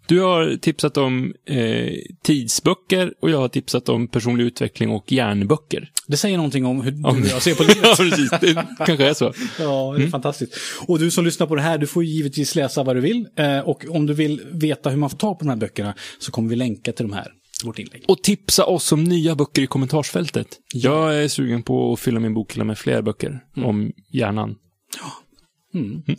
Du 0.07 0.19
har 0.21 0.55
tipsat 0.57 0.97
om 0.97 1.33
eh, 1.49 1.91
tidsböcker 2.23 3.13
och 3.21 3.29
jag 3.29 3.37
har 3.37 3.47
tipsat 3.47 3.89
om 3.89 4.07
personlig 4.07 4.43
utveckling 4.45 4.89
och 4.89 5.11
hjärnböcker. 5.11 5.89
Det 6.07 6.17
säger 6.17 6.37
någonting 6.37 6.65
om 6.65 6.81
hur 6.81 7.05
Om- 7.07 7.23
jag 7.29 7.41
ser 7.41 7.55
på 7.55 7.63
ja, 7.67 7.73
livet. 7.73 7.97
precis. 7.97 8.29
Det 8.41 8.67
kanske 8.85 9.09
är 9.09 9.13
så. 9.13 9.33
Ja, 9.59 9.95
det 9.97 10.03
är 10.03 10.07
fantastiskt. 10.07 10.53
Och 10.87 10.99
du 10.99 11.11
som 11.11 11.25
lyssnar 11.25 11.47
på 11.47 11.55
det 11.55 11.61
här, 11.61 11.77
du 11.77 11.87
får 11.87 12.03
givetvis 12.03 12.55
läsa 12.55 12.83
vad 12.83 12.95
du 12.95 12.99
vill. 13.01 13.27
Eh, 13.37 13.59
och 13.59 13.85
om 13.89 14.05
du 14.05 14.13
vill 14.13 14.41
veta 14.51 14.89
hur 14.89 14.97
man 14.97 15.09
får 15.09 15.17
tag 15.17 15.39
på 15.39 15.45
de 15.45 15.49
här 15.49 15.57
böckerna 15.57 15.93
så 16.19 16.31
kommer 16.31 16.49
vi 16.49 16.55
länka 16.55 16.91
till 16.91 17.07
de 17.07 17.13
här 17.13 17.27
i 17.63 17.65
vårt 17.65 17.79
inlägg. 17.79 18.03
Och 18.07 18.23
tipsa 18.23 18.65
oss 18.65 18.91
om 18.91 19.03
nya 19.03 19.35
böcker 19.35 19.61
i 19.61 19.67
kommentarsfältet. 19.67 20.47
Jag 20.73 21.23
är 21.23 21.27
sugen 21.27 21.63
på 21.63 21.93
att 21.93 21.99
fylla 21.99 22.19
min 22.19 22.33
bokhylla 22.33 22.63
med 22.65 22.77
fler 22.77 23.01
böcker 23.01 23.39
om 23.55 23.91
hjärnan. 24.13 24.55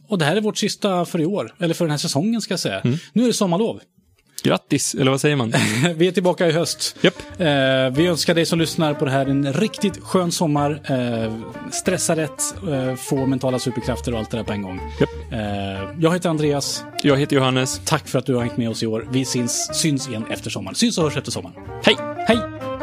Och 0.08 0.18
det 0.18 0.24
här 0.24 0.36
är 0.36 0.40
vårt 0.40 0.56
sista 0.56 1.04
för 1.04 1.20
i 1.20 1.26
år, 1.26 1.54
eller 1.60 1.74
för 1.74 1.84
den 1.84 1.90
här 1.90 1.98
säsongen 1.98 2.40
ska 2.40 2.52
jag 2.52 2.60
säga. 2.60 2.80
Nu 3.12 3.22
är 3.22 3.26
det 3.26 3.32
sommarlov. 3.32 3.80
Grattis, 4.44 4.94
eller 4.94 5.10
vad 5.10 5.20
säger 5.20 5.36
man? 5.36 5.52
Vi 5.96 6.08
är 6.08 6.12
tillbaka 6.12 6.48
i 6.48 6.52
höst. 6.52 6.96
Japp. 7.02 7.14
Eh, 7.40 7.46
vi 7.96 8.06
önskar 8.06 8.34
dig 8.34 8.46
som 8.46 8.58
lyssnar 8.58 8.94
på 8.94 9.04
det 9.04 9.10
här 9.10 9.26
en 9.26 9.52
riktigt 9.52 9.98
skön 10.02 10.32
sommar. 10.32 10.80
Eh, 10.84 11.34
stressa 11.70 12.16
rätt, 12.16 12.54
eh, 12.68 12.94
få 12.94 13.26
mentala 13.26 13.58
superkrafter 13.58 14.12
och 14.12 14.18
allt 14.18 14.30
det 14.30 14.36
där 14.36 14.44
på 14.44 14.52
en 14.52 14.62
gång. 14.62 14.80
Japp. 15.00 15.32
Eh, 15.32 15.40
jag 16.00 16.12
heter 16.12 16.28
Andreas. 16.28 16.84
Jag 17.02 17.16
heter 17.16 17.36
Johannes. 17.36 17.80
Tack 17.84 18.08
för 18.08 18.18
att 18.18 18.26
du 18.26 18.34
har 18.34 18.42
hängt 18.42 18.56
med 18.56 18.70
oss 18.70 18.82
i 18.82 18.86
år. 18.86 19.08
Vi 19.10 19.24
syns, 19.24 19.70
syns 19.72 20.08
igen 20.08 20.24
efter 20.30 20.50
sommaren. 20.50 20.74
Syns 20.74 20.98
och 20.98 21.04
hörs 21.04 21.16
efter 21.16 21.30
sommaren. 21.30 21.56
Hej! 21.84 21.96
Hej! 22.26 22.73